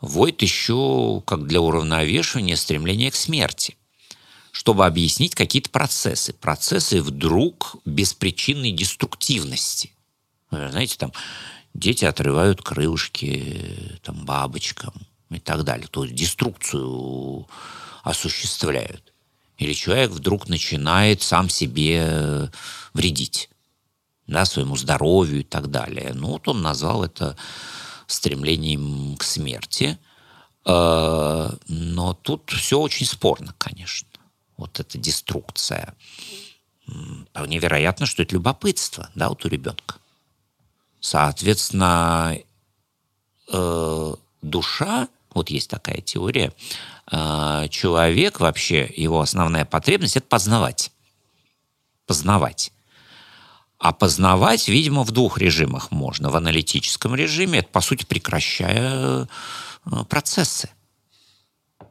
[0.00, 3.76] вводит еще, как для уравновешивания, стремление к смерти
[4.52, 6.32] чтобы объяснить какие-то процессы.
[6.32, 9.92] Процессы вдруг беспричинной деструктивности.
[10.50, 11.12] Знаете, там
[11.74, 14.94] дети отрывают крылышки там, бабочкам
[15.30, 15.86] и так далее.
[15.88, 17.46] То есть деструкцию
[18.02, 19.12] осуществляют.
[19.58, 22.50] Или человек вдруг начинает сам себе
[22.94, 23.50] вредить.
[24.26, 26.12] да, своему здоровью и так далее.
[26.14, 27.36] Ну, вот он назвал это
[28.06, 29.98] стремлением к смерти.
[30.64, 34.08] Э, но тут все очень спорно, конечно.
[34.60, 35.94] Вот эта деструкция.
[37.30, 39.96] Вполне вероятно, что это любопытство, да, вот у ребенка.
[41.00, 42.36] Соответственно,
[43.50, 46.52] э, душа, вот есть такая теория,
[47.10, 50.92] э, человек вообще, его основная потребность– это познавать.
[52.06, 52.72] Познавать.
[53.78, 56.28] А познавать, видимо, в двух режимах можно.
[56.28, 59.26] В аналитическом режиме, это, по сути, прекращая
[59.86, 60.68] э, процессы.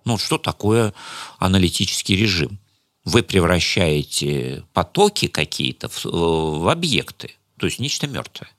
[0.05, 0.93] Ну, что такое
[1.37, 2.59] аналитический режим?
[3.05, 8.49] Вы превращаете потоки какие-то в, в объекты, то есть нечто мертвое.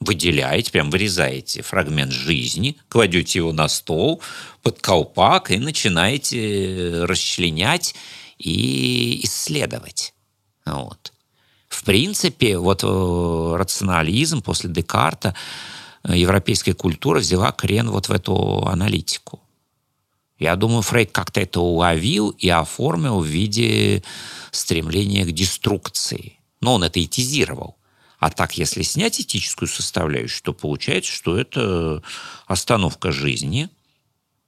[0.00, 4.22] Выделяете, прям вырезаете фрагмент жизни, кладете его на стол,
[4.62, 7.94] под колпак и начинаете расчленять
[8.38, 10.14] и исследовать.
[10.64, 11.12] Вот.
[11.68, 15.34] В принципе, вот э, рационализм после Декарта,
[16.04, 19.40] э, европейская культура взяла крен вот в эту аналитику.
[20.40, 24.02] Я думаю, Фрейд как-то это уловил и оформил в виде
[24.50, 26.38] стремления к деструкции.
[26.62, 27.76] Но он это этизировал.
[28.18, 32.02] А так, если снять этическую составляющую, то получается, что это
[32.46, 33.68] остановка жизни,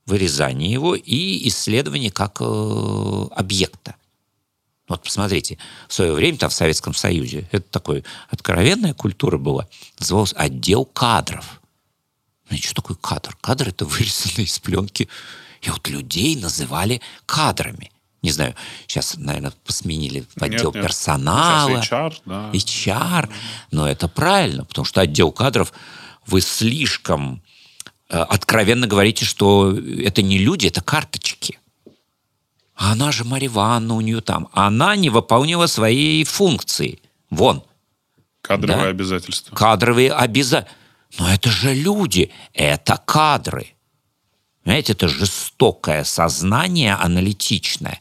[0.07, 3.97] вырезание его и исследование как э, объекта.
[4.88, 9.68] Вот посмотрите, в свое время там в Советском Союзе, это такой откровенная культура была,
[9.99, 11.61] называлась отдел кадров.
[12.51, 13.36] Ну, что такое кадр?
[13.40, 15.09] Кадр– это вырезанные из пленки.
[15.63, 17.91] И вот людей называли кадрами.
[18.23, 18.55] Не знаю,
[18.87, 21.83] сейчас, наверное, посменили в отдел нет, персонала.
[21.83, 22.51] Сейчас HR, да.
[22.53, 23.31] HR,
[23.73, 25.73] но это правильно, потому что отдел кадров
[26.27, 27.43] вы слишком
[28.09, 31.59] э, откровенно говорите, что это не люди, это карточки.
[32.77, 34.49] А она же Марья Ивановна у нее там.
[34.53, 37.01] Она не выполнила своей функции.
[37.31, 37.65] Вон.
[38.41, 38.91] Кадровые да?
[38.91, 39.55] обязательства.
[39.55, 40.77] Кадровые обязательства.
[41.19, 43.75] Но это же люди, это кадры.
[44.65, 47.99] Знаете, это жестокое сознание аналитичное,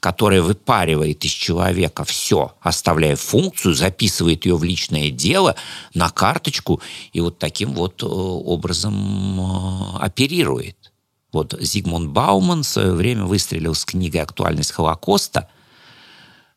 [0.00, 5.54] которое выпаривает из человека все, оставляя функцию, записывает ее в личное дело
[5.94, 6.80] на карточку
[7.12, 10.92] и вот таким вот э, образом э, оперирует.
[11.32, 15.48] Вот Зигмунд Бауман в свое время выстрелил с книгой «Актуальность Холокоста»,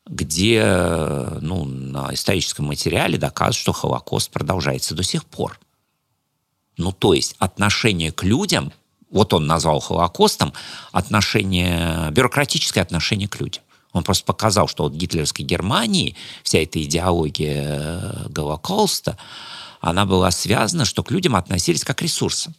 [0.08, 0.66] где
[1.40, 5.60] ну, на историческом материале доказывают, что Холокост продолжается до сих пор.
[6.76, 8.74] Ну, то есть отношение к людям,
[9.14, 10.54] вот он назвал Холокостом,
[10.92, 13.64] отношение, бюрократическое отношение к людям.
[13.94, 19.18] Он просто показал, что вот в гитлеровской Германии вся эта идеология э, Голокоста,
[19.80, 22.56] она была связана, что к людям относились как к ресурсам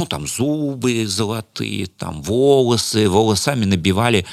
[0.00, 4.24] ну, там, зубы золотые, там, волосы, волосами набивали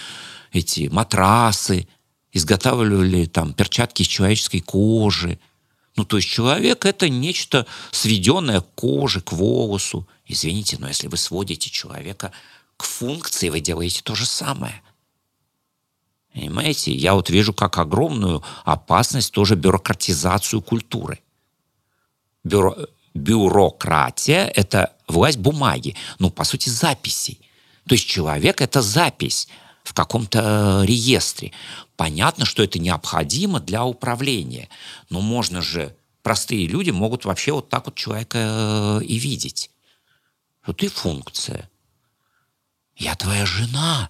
[0.54, 1.90] эти матрасы,
[2.32, 5.40] изготавливали там перчатки из человеческой кожи.
[5.98, 10.08] Ну, то есть человек– это нечто сведенное к коже, к волосу.
[10.28, 12.32] Извините, но если вы сводите человека
[12.76, 14.82] к функции, вы делаете то же самое.
[16.34, 16.94] Понимаете?
[16.94, 21.20] Я вот вижу как огромную опасность тоже бюрократизацию культуры.
[22.44, 22.76] Бюро
[23.14, 27.40] бюрократия– это власть бумаги, ну, по сути, записей.
[27.88, 29.48] То есть человек– это запись
[29.84, 31.52] в каком-то реестре.
[31.96, 34.70] Понятно, что это необходимо для управления,
[35.10, 39.72] но можно же, простые люди могут вообще вот так вот человека э, и видеть.
[40.68, 41.70] Вот и функция.
[42.98, 44.10] Я твоя жена,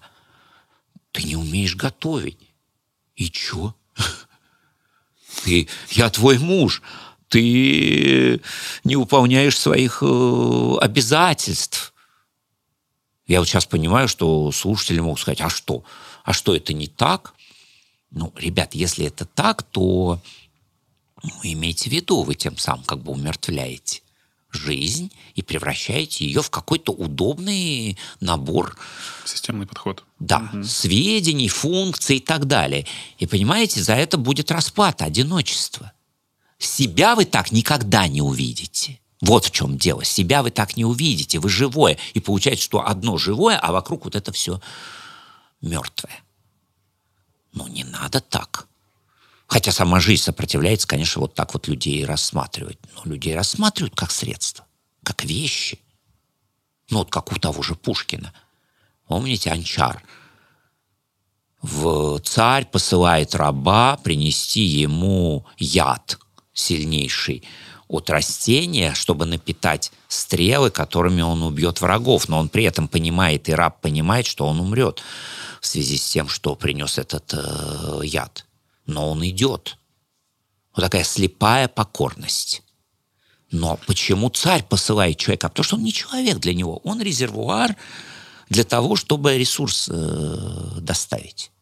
[1.12, 2.38] ты не умеешь готовить.
[3.14, 3.74] И чё?
[5.44, 6.82] Ты, я твой муж,
[7.28, 8.40] ты
[8.82, 11.94] не выполняешь своих э, обязательств.
[13.28, 15.84] Я вот сейчас понимаю, что слушатели могут сказать, а что?
[16.24, 17.34] А что, это не так?
[18.10, 20.20] Ну, ребят, если это так, то
[21.22, 24.02] ну, имейте в виду, вы тем самым как бы умертвляете
[24.50, 28.76] жизнь и превращаете ее в какой-то удобный набор.
[29.24, 30.04] Системный подход.
[30.18, 30.64] Да, угу.
[30.64, 32.86] сведений, функций и так далее.
[33.18, 35.92] И понимаете, за это будет распад, одиночество.
[36.58, 39.00] Себя вы так никогда не увидите.
[39.20, 40.04] Вот в чем дело.
[40.04, 41.38] Себя вы так не увидите.
[41.38, 41.98] Вы живое.
[42.14, 44.60] И получается, что одно живое, а вокруг вот это все
[45.60, 46.22] мертвое.
[47.52, 48.68] Ну, не надо так.
[49.48, 52.78] Хотя сама жизнь сопротивляется, конечно, вот так вот людей рассматривать.
[52.94, 54.66] Но людей рассматривают как средство,
[55.02, 55.80] как вещи.
[56.90, 58.34] Ну, вот как у того же Пушкина.
[59.06, 60.02] Помните, Анчар?
[61.62, 66.18] В царь посылает раба принести ему яд
[66.52, 67.42] сильнейший
[67.88, 72.28] от растения, чтобы напитать стрелы, которыми он убьет врагов.
[72.28, 75.02] Но он при этом понимает, и раб понимает, что он умрет
[75.62, 78.44] в связи с тем, что принес этот э, яд.
[78.88, 79.78] Но он идет.
[80.74, 82.62] Вот такая слепая покорность.
[83.52, 85.48] Но почему царь посылает человека?
[85.48, 86.78] Потому что он не человек для него.
[86.78, 87.76] Он резервуар
[88.48, 91.52] для того, чтобы ресурс э, доставить.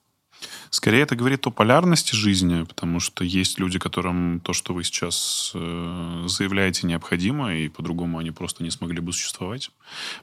[0.70, 5.52] Скорее это говорит о полярности жизни, потому что есть люди, которым то, что вы сейчас
[5.54, 9.70] э, заявляете, необходимо, и по-другому они просто не смогли бы существовать.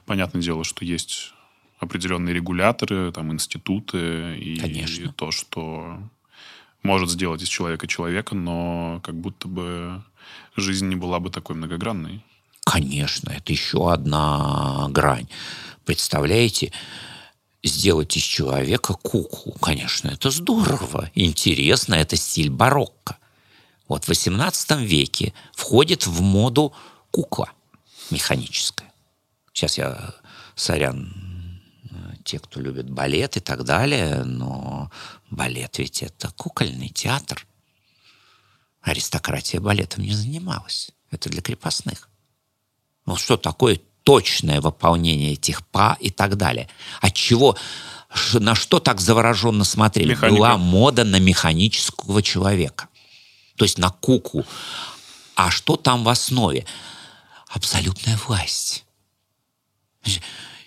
[0.06, 1.32] Понятное дело, что есть
[1.80, 5.12] определенные регуляторы, там, институты и Конечно.
[5.12, 5.98] то, что
[6.84, 10.02] может сделать из человека человека, но как будто бы
[10.54, 12.22] жизнь не была бы такой многогранной.
[12.64, 15.28] Конечно, это еще одна грань.
[15.84, 16.72] Представляете,
[17.62, 23.16] сделать из человека куклу, конечно, это здорово, интересно, это стиль барокко.
[23.88, 26.72] Вот в XVIII веке входит в моду
[27.10, 27.50] кукла
[28.10, 28.92] механическая.
[29.52, 30.14] Сейчас я,
[30.54, 31.23] сорян,
[32.24, 34.90] те, кто любит балет и так далее, но
[35.30, 37.46] балет ведь это кукольный театр.
[38.82, 40.90] Аристократия балетом не занималась.
[41.10, 42.08] Это для крепостных.
[43.06, 46.68] Ну что такое точное выполнение этих па и так далее?
[47.00, 47.56] От чего,
[48.34, 50.10] на что так завороженно смотрели?
[50.10, 50.38] Механика.
[50.38, 52.88] Была мода на механического человека.
[53.56, 54.44] То есть на куку.
[55.36, 56.66] А что там в основе?
[57.48, 58.84] Абсолютная власть.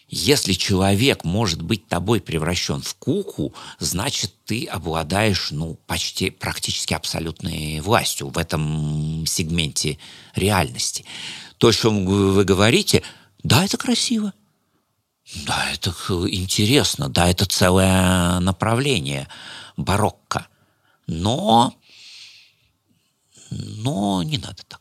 [0.10, 7.82] Если человек может быть тобой превращен в куку, значит, ты обладаешь, ну, почти практически абсолютной
[7.82, 9.98] властью в этом сегменте
[10.34, 11.04] реальности.
[11.58, 13.04] То, о чем вы говорите,
[13.44, 14.34] да, это красиво.
[15.46, 15.94] Да, это
[16.30, 19.28] интересно, да, это целое направление
[19.76, 20.48] барокко.
[21.06, 21.76] Но,
[23.50, 24.77] но не надо так.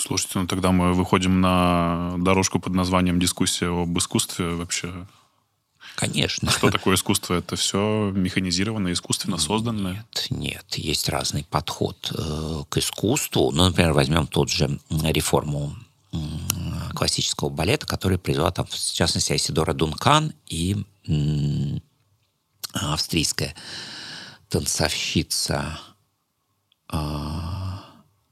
[0.00, 4.54] Слушайте, ну тогда мы выходим на дорожку под названием «Дискуссия об искусстве».
[4.54, 5.06] Вообще,
[5.94, 6.50] Конечно.
[6.50, 7.34] что такое искусство?
[7.34, 10.06] Это все механизированное, искусственно созданное?
[10.14, 13.50] Нет, нет, есть разный подход э, к искусству.
[13.52, 15.76] Ну, например, возьмем тот же реформу
[16.12, 16.40] м,
[16.94, 21.82] классического балета, который произвела там, в частности, Айсидора Дункан и м,
[22.72, 23.54] австрийская
[24.48, 25.78] танцовщица.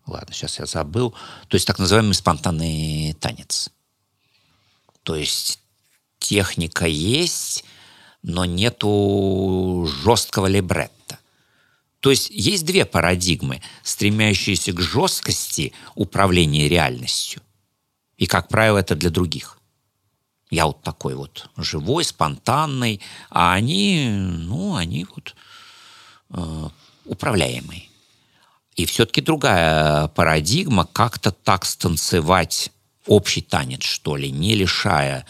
[0.08, 1.14] Ладно, сейчас я забыл.
[1.48, 3.70] То есть так называемый спонтанный танец.
[5.02, 5.60] То есть
[6.18, 7.64] техника есть,
[8.22, 11.18] но нету жесткого либретта.
[12.00, 17.42] То есть есть две парадигмы, стремящиеся к жесткости управления реальностью.
[18.16, 19.58] И, как правило, это для других.
[20.50, 23.00] Я вот такой вот живой, спонтанный,
[23.30, 25.34] а они, ну, они вот
[26.30, 26.68] э,
[27.04, 27.87] управляемые.
[28.78, 32.70] И все-таки другая парадигма, как-то так станцевать
[33.06, 35.26] общий танец, что ли, не лишая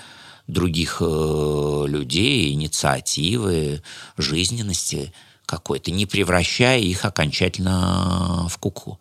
[0.47, 3.83] других э, людей инициативы,
[4.19, 5.15] жизненности
[5.47, 9.01] какой-то, не превращая их окончательно в куклу.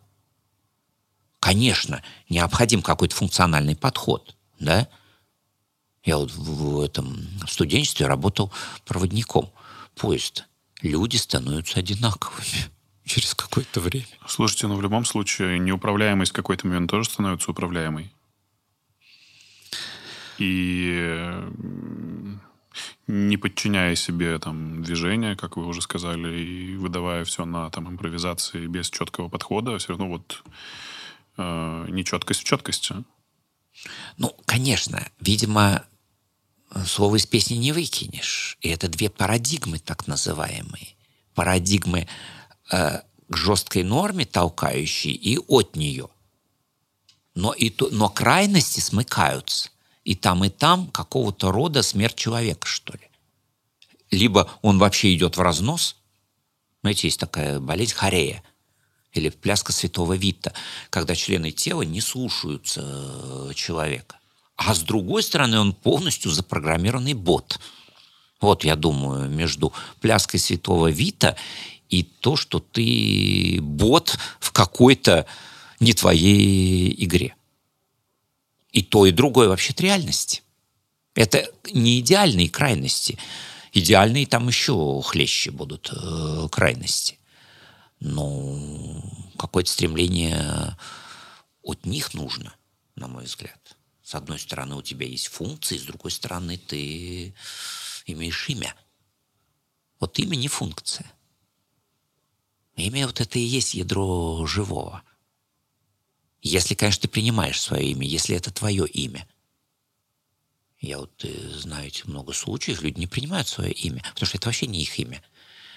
[1.41, 4.88] Конечно, необходим какой-то функциональный подход, да?
[6.06, 8.54] Я вот в этом студенчестве работал
[8.86, 9.52] проводником
[9.93, 10.45] поезда.
[10.82, 12.77] Люди становятся одинаковыми
[13.08, 14.05] через какое-то время.
[14.28, 18.12] Слушайте, ну в любом случае неуправляемость в какой-то момент тоже становится управляемой.
[20.38, 21.34] И
[23.08, 28.68] не подчиняя себе там движение, как вы уже сказали, и выдавая все на там импровизации
[28.68, 30.43] без четкого подхода, все равно вот
[31.38, 32.95] э, нечеткость в четкости.
[34.18, 35.86] Ну, конечно, видимо,
[36.86, 38.58] слово из песни не выкинешь.
[38.62, 40.95] И это две парадигмы так называемые.
[41.34, 42.08] Парадигмы
[42.72, 46.09] э, к жесткой норме толкающие и от нее.
[47.36, 49.70] Но, и то, но крайности смыкаются.
[50.03, 53.09] И там, и там какого-то рода смерть человека, что ли.
[54.10, 55.98] Либо он вообще идет в разнос.
[56.81, 58.41] Знаете, есть такая болезнь хорея
[59.11, 60.53] или пляска святого Вита,
[60.89, 64.18] когда члены тела не слушаются э, человека.
[64.56, 67.60] А с другой стороны, он полностью запрограммированный бот.
[68.39, 71.35] Вот, я думаю, между пляской святого Вита
[71.89, 75.26] и то, что ты бот в какой-то
[75.80, 77.35] не твоей игре.
[78.72, 80.43] И то, и другое вообще-то реальность.
[81.15, 83.18] Это не идеальные крайности.
[83.73, 87.18] Идеальные там еще хлеще будут э, крайности.
[87.99, 89.01] Но
[89.38, 90.77] какое-то стремление
[91.64, 92.55] от них нужно,
[92.95, 93.77] на мой взгляд.
[94.03, 97.34] С одной стороны, у тебя есть функции, с другой стороны, ты
[98.05, 98.73] имеешь имя.
[99.99, 101.11] Вот имя не функция.
[102.78, 105.02] Имя вот это и есть ядро живого.
[106.44, 109.28] Если, конечно, ты принимаешь свое имя, если это твое имя.
[110.80, 114.68] Я вот э, знаете много случаев, люди не принимают свое имя, потому что это вообще
[114.68, 115.24] не их имя.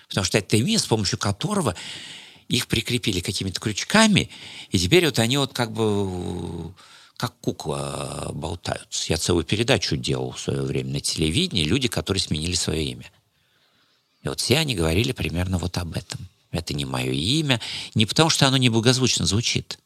[0.09, 1.75] Потому что это имя, с помощью которого
[2.49, 4.29] их прикрепили какими-то крючками,
[4.71, 6.75] и теперь вот они вот как бы
[7.17, 9.13] как кукла болтаются.
[9.13, 13.11] Я целую передачу делал в свое время на телевидении, люди, которые сменили свое имя.
[14.23, 16.29] И вот все они говорили примерно вот об этом.
[16.51, 17.61] Это не мое имя.
[17.95, 19.79] Не потому, что оно неблагозвучно звучит.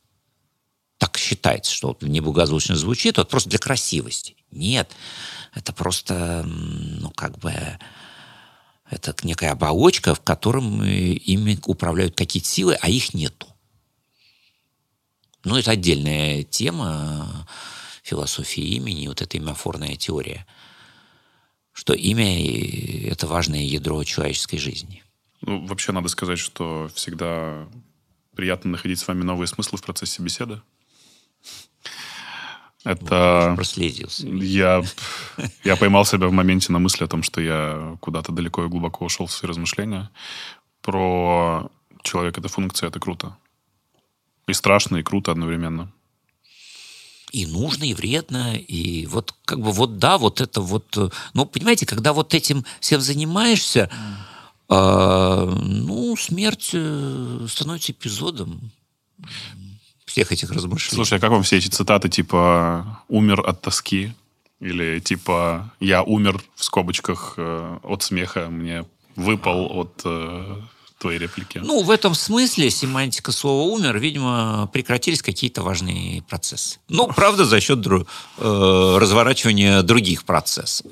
[0.99, 4.37] Так считается, что вот неблагозвучно звучит, вот просто для красивости.
[4.51, 4.91] Нет,
[5.53, 7.53] это просто, ну, как бы,
[8.91, 13.49] это некая оболочка, в котором э, ими управляют какие-то силы, а их нету.
[15.43, 17.47] Ну, это отдельная тема
[18.03, 20.47] философии имени, вот эта имяфорная теория,
[21.73, 22.41] что имя–
[23.11, 25.03] это важное ядро человеческой жизни.
[25.47, 27.67] Ну, вообще надо сказать, что всегда
[28.35, 30.61] приятно находить с вами новые смыслы в процессе беседы.
[32.85, 33.53] Это...
[33.57, 34.27] Проследился.
[34.27, 34.83] Я,
[35.63, 39.05] я поймал себя в моменте на мысли о том, что я куда-то далеко и глубоко
[39.05, 40.11] ушел в свои размышления.
[40.83, 41.71] Про
[42.03, 43.37] человек это функция, это круто.
[44.47, 45.91] И страшно, и круто одновременно.
[47.33, 51.13] И нужно, и вредно, и вот как бы вот да, вот это вот...
[51.33, 53.91] Ну, понимаете, когда вот этим всем занимаешься,
[54.75, 58.71] э, ну, смерть э, становится эпизодом
[60.05, 60.95] всех этих размышлений.
[60.95, 64.13] Слушай, а как вам все эти цитаты типа «умер от тоски»
[64.61, 68.85] или типа «я умер» в скобочках э, от смеха, мне
[69.17, 70.57] выпал от э,
[70.99, 71.61] твоей реплики?
[71.65, 76.79] Ну, в этом смысле семантика слова «умер», видимо, прекратились какие-то важные процессы.
[76.89, 78.07] Ну, правда, за счет дру-
[78.39, 80.87] э, разворачивания других процессов.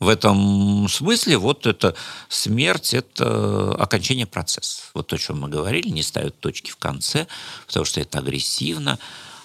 [0.00, 1.96] В этом смысле вот это
[2.28, 4.82] смерть– это окончание процесса.
[4.94, 7.26] Вот то, о чем мы говорили, не ставят точки в конце,
[7.66, 8.98] потому что это агрессивно.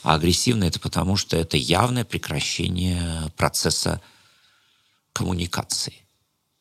[0.03, 3.99] А агрессивно это потому, что это явное прекращение процесса
[5.13, 5.93] коммуникации.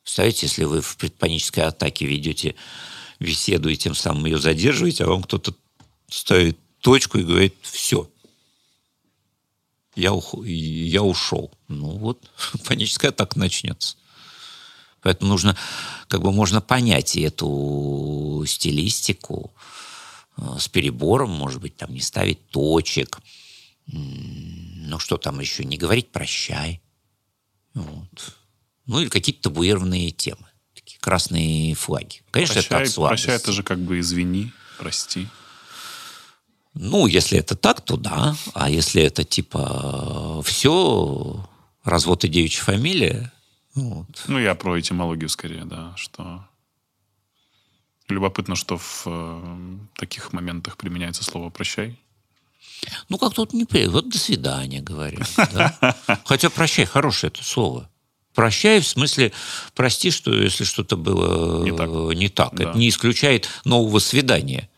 [0.03, 2.55] Представляете, если вы в предпанической атаке ведете
[3.21, 5.55] беседу и тем самым ее задерживаете, а вам кто-то
[6.09, 8.09] ставит точку и говорит «все,
[9.95, 10.35] я, ух...
[10.45, 11.53] я ушел.
[11.69, 12.31] Ну вот,
[12.67, 13.97] паническая атака начнется.
[15.03, 15.57] Поэтому нужно,
[16.09, 19.53] как бы можно понять эту стилистику
[20.37, 23.19] э, с перебором, может быть, там не ставить точек.
[23.87, 26.81] Ну что там еще, не говорить прощай.
[27.75, 28.37] Вот.
[28.87, 30.47] Ну или какие-то табуированные темы.
[30.75, 32.23] Такие красные флаги.
[32.31, 33.25] Конечно, прощай, это от слабости.
[33.27, 35.29] Прощай, это же как бы извини, прости.
[36.75, 38.35] Ну, если это так, то да.
[38.55, 41.49] А если это типа все,
[41.85, 43.33] развод и девичья фамилия,
[43.75, 44.25] вот.
[44.29, 46.47] Ну, я про этимологию скорее, да, что
[48.09, 51.99] любопытно, что в э, таких моментах применяется слово «прощай».
[53.09, 53.87] Ну, как тут не при...
[53.87, 55.29] Вот до свидания говорят.
[55.37, 55.97] Да?
[56.25, 57.89] Хотя прощай, хорошее это слово.
[58.35, 59.33] Прощай, в смысле,
[59.75, 61.89] прости, что если что-то было Не так.
[62.17, 62.55] Не так.
[62.55, 62.65] Да.
[62.65, 64.69] Это не исключает нового свидания.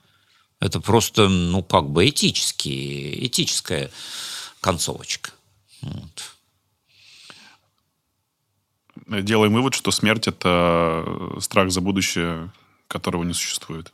[0.60, 3.90] Это просто, ну, как бы этически, этическая
[4.60, 5.30] концовочка.
[5.82, 6.34] Вот.
[9.06, 12.50] Делаем вывод, что смерть– это страх за будущее,
[12.88, 13.92] которого не существует.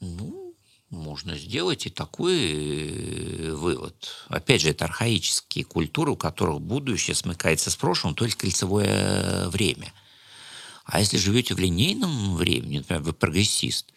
[0.00, 0.54] Ну,
[0.90, 4.26] можно сделать и такой э, вывод.
[4.28, 9.92] Опять же, это архаические культуры, у которых будущее смыкается с прошлым, только кольцевое время.
[10.84, 13.93] А если живете в линейном времени, например, вы прогрессист,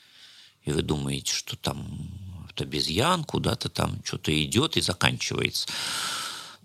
[0.67, 2.09] и вы думаете, что там
[2.49, 5.67] это обезьян куда-то там что-то идет и заканчивается,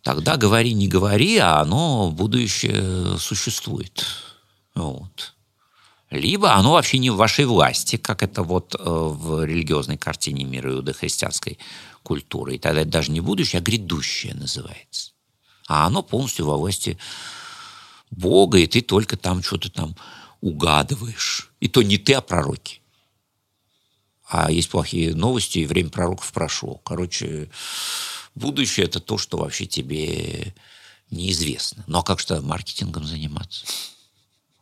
[0.03, 4.05] тогда говори, не говори, а оно, будущее, существует.
[4.75, 5.35] Вот.
[6.11, 10.73] Либо оно вообще не в вашей власти, как это вот э, в религиозной картине мира
[10.73, 11.59] иудохристианской
[12.03, 12.57] культуры.
[12.57, 15.13] И тогда это даже не будущее, а грядущее называется.
[15.69, 16.99] А оно полностью во власти
[18.11, 19.95] Бога, и ты только там что-то там
[20.41, 21.51] угадываешь.
[21.61, 22.82] И то не ты, а пророки.
[24.35, 26.77] А есть плохие новости, и время пророков прошло.
[26.87, 27.51] Короче,
[28.35, 30.55] будущее– это то, что вообще тебе
[31.11, 31.85] неизвестно.
[31.87, 33.67] Ну а как же маркетингом заниматься?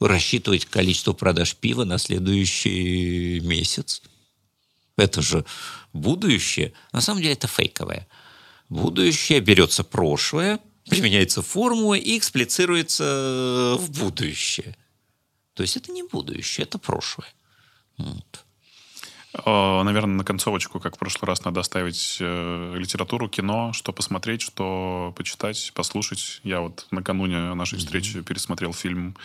[0.00, 4.02] Рассчитывать количество продаж пива на следующий месяц?
[4.96, 5.44] Это же
[5.92, 6.72] будущее.
[6.90, 8.08] На самом деле это фейковое.
[8.68, 14.76] Будущее берется прошлое, применяется формула и эксплицируется в будущее.
[15.54, 17.32] То есть это не будущее, это прошлое.
[17.98, 18.44] Вот.
[19.32, 25.14] Наверное, на концовочку, как в прошлый раз, надо оставить э, литературу, кино, что посмотреть, что
[25.16, 26.40] почитать, послушать.
[26.42, 29.16] Я вот накануне нашей встречи пересмотрел фильм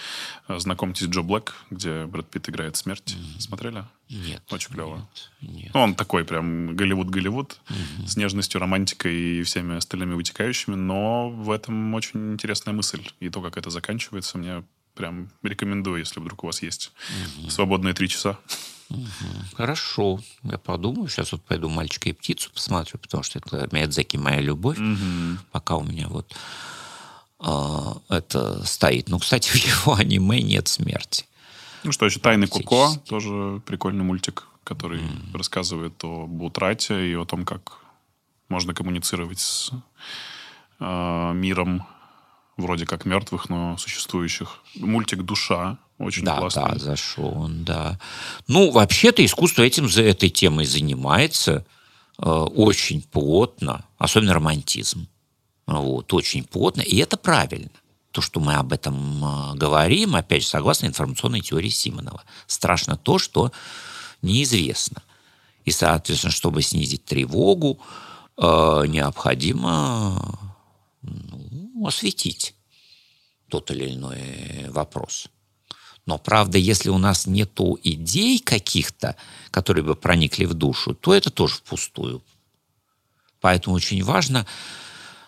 [0.48, 3.18] э, «Знакомьтесь, Джо Блэк», где Брэд Питт играет смерть.
[3.40, 3.84] Смотрели?
[4.10, 4.44] Нет.
[4.52, 5.08] Очень клево.
[5.42, 5.54] Нет.
[5.56, 5.74] нет.
[5.74, 7.60] Ну, он такой прям Голливуд-Голливуд,
[8.06, 13.02] с нежностью, романтикой и всеми остальными вытекающими, но в этом очень интересная мысль.
[13.20, 14.64] И то, как это заканчивается, мне
[14.94, 16.92] прям рекомендую, если вдруг у вас есть
[17.50, 18.38] свободные три часа.
[19.56, 21.08] Хорошо, я подумаю.
[21.08, 24.78] Сейчас вот пойду «Мальчика и птицу» посмотрю, потому что это Миядзаки моя любовь.
[25.52, 26.36] Пока у меня вот
[27.40, 29.10] а, это стоит.
[29.10, 31.26] Ну, кстати, в его аниме нет смерти.
[31.84, 35.02] Ну что еще, «Тайны Коко» тоже прикольный мультик, который
[35.34, 37.80] рассказывает об утрате и о том, как
[38.50, 39.72] можно коммуницировать с
[40.80, 41.86] э, миром
[42.58, 44.60] вроде как мертвых, но существующих.
[44.76, 46.74] Мультик «Душа» очень да, классный.
[46.74, 48.00] Да, зашел он, да.
[48.48, 51.66] Ну, вообще-то искусство этим, за этой темой занимается
[52.18, 55.08] э, очень плотно, особенно романтизм.
[55.68, 57.72] Вот, очень плотно, и это правильно.
[58.12, 62.24] То, что мы об этом э, говорим, опять же, согласно информационной теории Симонова.
[62.46, 63.52] Страшно то, что
[64.22, 65.02] неизвестно.
[65.64, 67.80] И, соответственно, чтобы снизить тревогу,
[68.38, 70.38] э, необходимо
[71.02, 72.54] ну, осветить
[73.48, 75.30] тот или иной вопрос.
[76.06, 79.16] Но, правда, если у нас нет идей каких-то,
[79.52, 82.24] которые бы проникли в душу, то это тоже впустую.
[83.42, 84.46] Поэтому очень важно,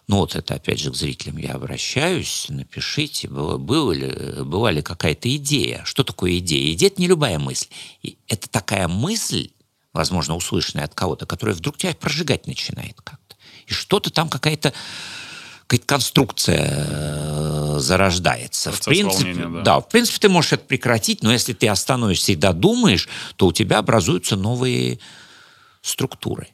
[0.07, 4.81] ну вот это опять же к зрителям я обращаюсь, напишите, было, было ли, была ли
[4.81, 5.81] какая-то идея.
[5.83, 6.73] Что такое идея?
[6.73, 7.67] Идея– это не любая мысль.
[8.27, 9.49] Это такая мысль,
[9.93, 13.35] возможно, услышанная от кого-то, которая вдруг тебя прожигать начинает как-то.
[13.65, 14.73] И что-то там какая-то
[15.67, 18.69] какая конструкция э, зарождается.
[18.69, 19.61] Процесс в принципе, волнения, да.
[19.61, 23.51] да, в принципе, ты можешь это прекратить, но если ты остановишься и додумаешь, то у
[23.51, 24.99] тебя образуются новые
[25.81, 26.47] структуры.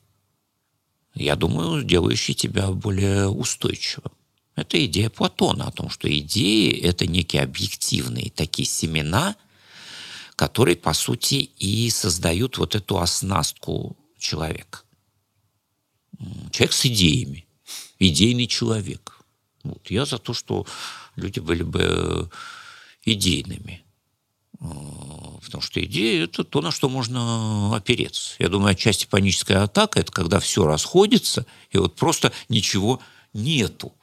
[1.13, 4.11] Я думаю, делающие тебя более устойчивым.
[4.55, 9.35] Это идея Платона о том, что идеи– это некие объективные такие семена,
[10.35, 14.81] которые, по сути, и создают вот эту оснастку человека.
[16.51, 17.42] Человек с идеями
[18.07, 19.19] идейный человек.
[19.63, 19.89] Вот.
[19.89, 20.65] Я за то, что
[21.15, 22.29] люди были бы
[23.03, 23.83] идейными.
[24.59, 28.35] А, потому что идея– это то, на что можно опереться.
[28.39, 33.01] Я думаю, отчасти паническая атака– это когда все расходится, и вот просто ничего
[33.33, 33.93] нету.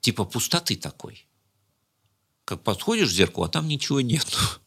[0.00, 1.26] Типа пустоты такой.
[2.44, 4.38] Как подходишь к зеркалу, а там ничего нету.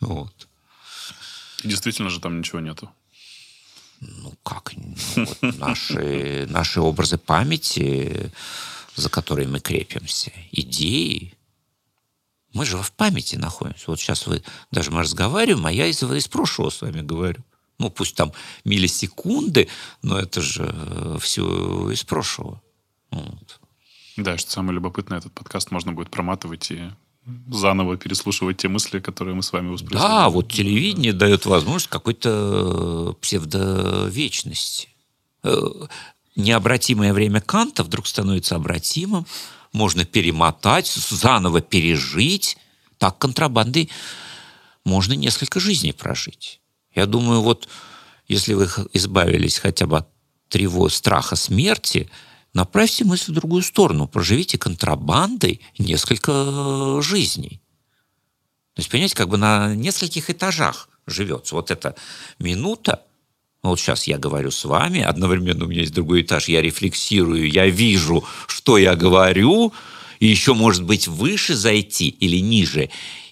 [0.00, 0.48] Вот.
[1.62, 2.90] Действительно же там ничего нету.
[4.00, 4.72] Ну как?
[4.76, 8.32] Ну, вот наши, наши образы памяти,
[8.94, 11.34] за которые мы крепимся, идеи,
[12.52, 13.84] мы же в памяти находимся.
[13.88, 17.42] Вот сейчас вы, даже мы разговариваем, а я из, из прошлого с вами говорю.
[17.78, 18.32] Ну, пусть там
[18.64, 19.68] миллисекунды,
[20.02, 22.62] но это же э, все из прошлого.
[23.10, 23.60] Вот.
[24.16, 26.90] Да, что самое любопытное, этот подкаст можно будет проматывать и
[27.50, 30.00] заново переслушивать те мысли, которые мы с вами воспроизвели.
[30.00, 34.88] Да, вот телевидение дает возможность какой-то псевдовечности.
[35.42, 35.56] Э,
[36.36, 39.26] необратимое время Канта вдруг становится обратимым,
[39.72, 42.56] можно перемотать, заново пережить.
[42.98, 43.90] Так контрабандой
[44.84, 46.60] можно несколько жизней прожить.
[46.94, 47.68] Я думаю, вот
[48.28, 50.08] если вы избавились хотя бы от
[50.48, 52.10] тревог, страха смерти–
[52.54, 57.60] Направьте мысль в другую сторону, проживите контрабандой несколько жизней.
[58.74, 61.56] То есть, понимаете, как бы на нескольких этажах живется.
[61.56, 61.96] Вот эта
[62.38, 63.02] минута,
[63.64, 67.50] ну, вот сейчас я говорю с вами, одновременно у меня есть другой этаж, я рефлексирую,
[67.50, 69.72] я вижу, что я говорю,
[70.20, 72.88] и еще, может быть, выше зайти или ниже,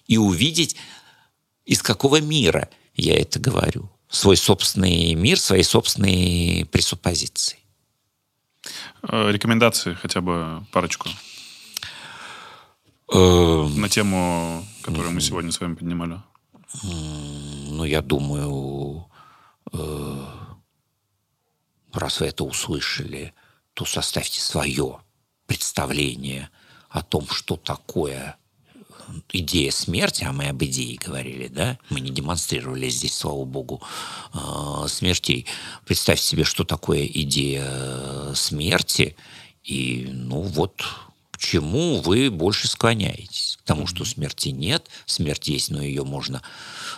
[0.08, 0.76] и увидеть,
[1.64, 3.88] из какого мира я это говорю.
[4.08, 7.61] Свой собственный мир, свои собственные пресуппозиции.
[9.02, 11.08] Э, рекомендации хотя бы парочку.
[13.12, 13.80] Эм.
[13.80, 16.20] На тему, которую мы сегодня с вами поднимали.
[16.82, 19.06] Ну, я думаю,
[19.72, 20.26] э,
[21.92, 23.34] раз вы это услышали,
[23.74, 25.00] то составьте свое
[25.46, 26.48] представление
[26.88, 28.36] о том, что такое
[29.32, 33.82] идея смерти, а мы об идее говорили, да, мы не демонстрировали здесь, слава богу,
[34.34, 35.46] э, смертей.
[35.84, 39.16] Представьте себе, что такое идея смерти,
[39.64, 40.82] и, ну, вот
[41.30, 43.58] к чему вы больше склоняетесь?
[43.62, 46.42] К тому, что смерти нет, смерть есть, но ее можно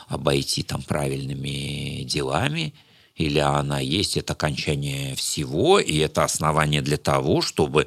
[0.08, 2.74] обойти там правильными делами,
[3.16, 7.86] или она есть, это окончание всего, и это основание для того, чтобы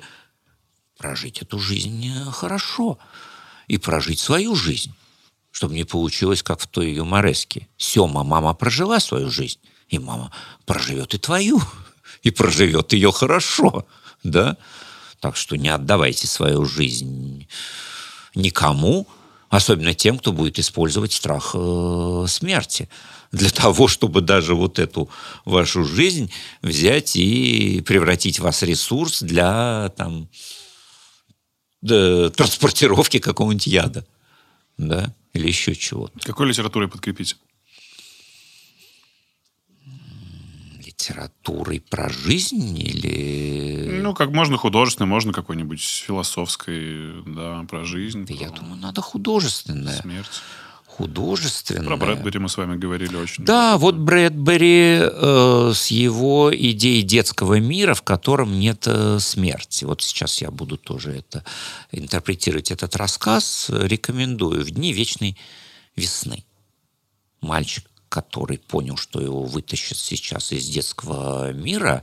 [0.97, 2.97] прожить эту жизнь хорошо
[3.67, 4.93] и прожить свою жизнь,
[5.51, 7.67] чтобы не получилось, как в той юмореске.
[7.77, 10.31] Сема, мама прожила свою жизнь, и мама
[10.65, 11.61] проживет и твою,
[12.23, 13.85] и проживет ее хорошо,
[14.23, 14.57] да?
[15.19, 17.47] Так что не отдавайте свою жизнь
[18.35, 19.07] никому,
[19.49, 22.89] особенно тем, кто будет использовать страх э, смерти
[23.31, 25.09] для того, чтобы даже вот эту
[25.45, 26.31] вашу жизнь
[26.61, 30.29] взять и превратить в вас ресурс для там,
[31.81, 34.05] да, транспортировки какого-нибудь яда,
[34.77, 36.19] да, или еще чего-то.
[36.19, 37.37] Какой литературой подкрепить?
[41.07, 43.99] литературой про жизнь или...
[44.01, 48.25] Ну, как можно художественной, можно какой-нибудь философской, да, про жизнь.
[48.25, 48.43] Да про...
[48.43, 50.01] Я думаю, надо художественная.
[50.01, 50.41] Смерть.
[50.97, 51.85] Художественное.
[51.85, 53.45] Про Брэдбери мы с вами говорили очень.
[53.45, 59.85] Да, вот Брэдбери э, с его идеей детского мира, в котором нет э, смерти.
[59.85, 61.45] Вот сейчас я буду тоже это
[61.91, 63.67] интерпретировать этот рассказ.
[63.69, 64.65] Рекомендую.
[64.65, 65.37] В дни вечной
[65.95, 66.43] весны.
[67.41, 72.01] Мальчик, который понял, что его вытащат сейчас из детского мира,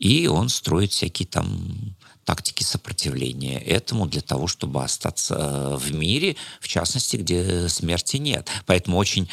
[0.00, 1.94] и он строит всякие там
[2.24, 8.48] тактики сопротивления этому для того, чтобы остаться э, в мире, в частности, где смерти нет.
[8.66, 9.28] Поэтому очень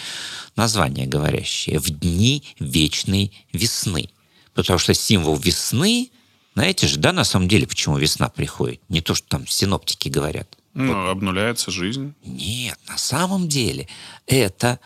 [0.56, 4.10] название говорящее «В дни вечной весны».
[4.54, 6.12] Потому что символ весны,
[6.56, 8.82] знаете же, да, на самом деле, почему весна приходит?
[8.90, 10.58] Не то, что там синоптики говорят.
[10.74, 12.14] Ну, обнуляется жизнь.
[12.24, 13.88] Нет, на самом деле
[14.26, 14.80] это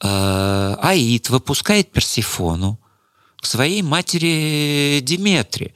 [0.00, 2.78] э, Аид выпускает Персифону
[3.36, 5.74] к своей матери Диметре,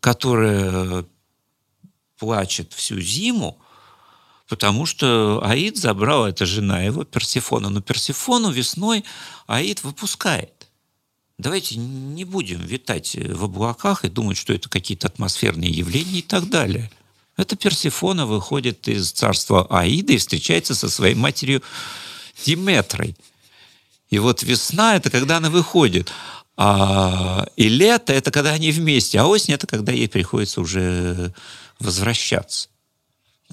[0.00, 1.04] которая
[2.18, 3.60] плачет всю зиму,
[4.48, 7.70] потому что Аид забрал, это жена его, Персифона.
[7.70, 9.04] Но Персифону весной
[9.46, 10.68] Аид выпускает.
[11.38, 16.50] Давайте не будем витать в облаках и думать, что это какие-то атмосферные явления и так
[16.50, 16.90] далее.
[17.38, 21.62] Это Персифона выходит из царства Аида и встречается со своей матерью
[22.44, 23.16] Диметрой.
[24.10, 26.12] И вот весна– это когда она выходит.
[26.62, 31.32] А, и лето– это когда они вместе, а осень– это когда ей приходится уже
[31.78, 32.68] возвращаться.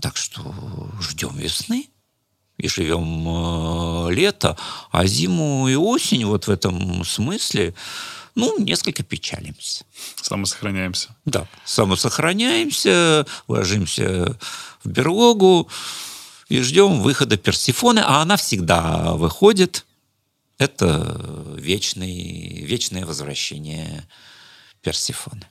[0.02, 0.54] Так что
[1.00, 1.88] ждем весны
[2.58, 4.58] и живем э, лето,
[4.92, 7.74] а зиму и осень вот в этом смысле,
[8.36, 9.86] ну, несколько печалимся.
[10.22, 11.16] Самосохраняемся.
[11.24, 14.38] Да, самосохраняемся, ложимся
[14.84, 15.70] в берлогу
[16.50, 19.86] и ждем выхода Персифоны, а она всегда выходит.
[20.58, 24.08] Это вечный, вечное возвращение
[24.82, 25.46] Персифоны.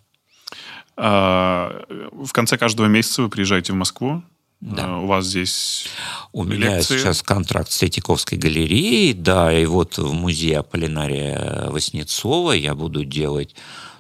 [0.97, 4.23] А, в конце каждого месяца вы приезжаете в Москву.
[4.61, 4.87] Да.
[4.87, 5.87] А, У вас здесь
[6.33, 6.99] У меня лекции.
[6.99, 13.55] сейчас контракт с Третьяковской галереей, да, и вот в музее Аполлинария Васнецова я буду делать,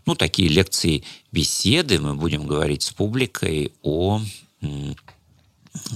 [0.06, 4.20] ну, такие лекции, беседы, мы будем говорить с публикой о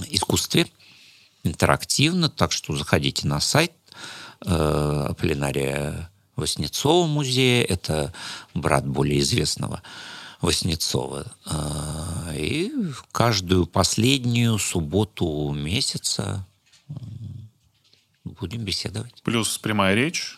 [0.09, 0.67] искусстве
[1.43, 3.71] интерактивно, так что заходите на сайт
[4.45, 8.13] э, Аполлинария Васнецова музея, это
[8.53, 9.81] брат более известного
[10.41, 11.25] Васнецова.
[11.45, 12.71] Э, И
[13.11, 16.45] каждую последнюю субботу месяца
[18.23, 19.21] будем беседовать.
[19.23, 20.37] Плюс прямая речь.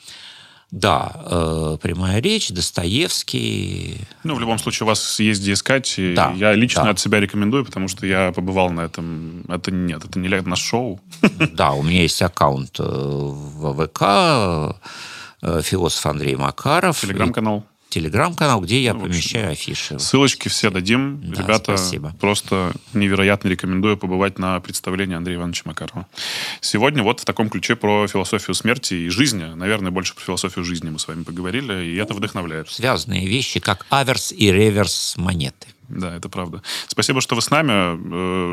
[0.73, 4.07] Да, э, прямая речь, Достоевский.
[4.23, 5.93] Ну, в любом случае, у вас есть где искать.
[6.15, 6.89] Да, я лично да.
[6.89, 9.45] от себя рекомендую, потому что я побывал на этом.
[9.49, 10.99] Это нет, это не на шоу.
[11.53, 14.75] Да, у меня есть аккаунт э, в ВК,
[15.43, 17.01] э, философ Андрей Макаров.
[17.01, 17.67] Телеграм-канал.
[17.93, 19.99] Телеграм-канал, где я Ну, помещаю афиши.
[19.99, 21.21] Ссылочки все дадим.
[21.31, 22.15] Да, Ребята, спасибо.
[22.19, 26.07] просто невероятно рекомендую побывать на представлении Андрея Ивановича Макарова.
[26.59, 29.43] Сегодня вот в таком ключе про философию смерти и жизни.
[29.43, 32.67] Наверное, больше про философию жизни мы с вами поговорили, и это вдохновляет.
[32.71, 35.67] Связанные вещи, как аверс и реверс монеты.
[35.89, 36.61] Да, это правда.
[36.87, 37.71] Спасибо, что вы с нами.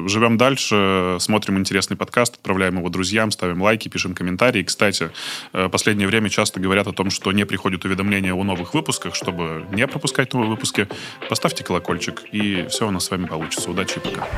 [0.05, 4.63] Э, Живем дальше, смотрим интересный подкаст, отправляем его друзьям, ставим лайки, пишем комментарии.
[4.63, 5.11] Кстати,
[5.53, 9.15] э, последнее время часто говорят о том, что не приходят уведомления о новых выпусках.
[9.15, 10.89] Чтобы не пропускать новые выпуски,
[11.29, 13.71] поставьте колокольчик, и все у нас с вами получится.
[13.71, 14.29] Удачи и пока.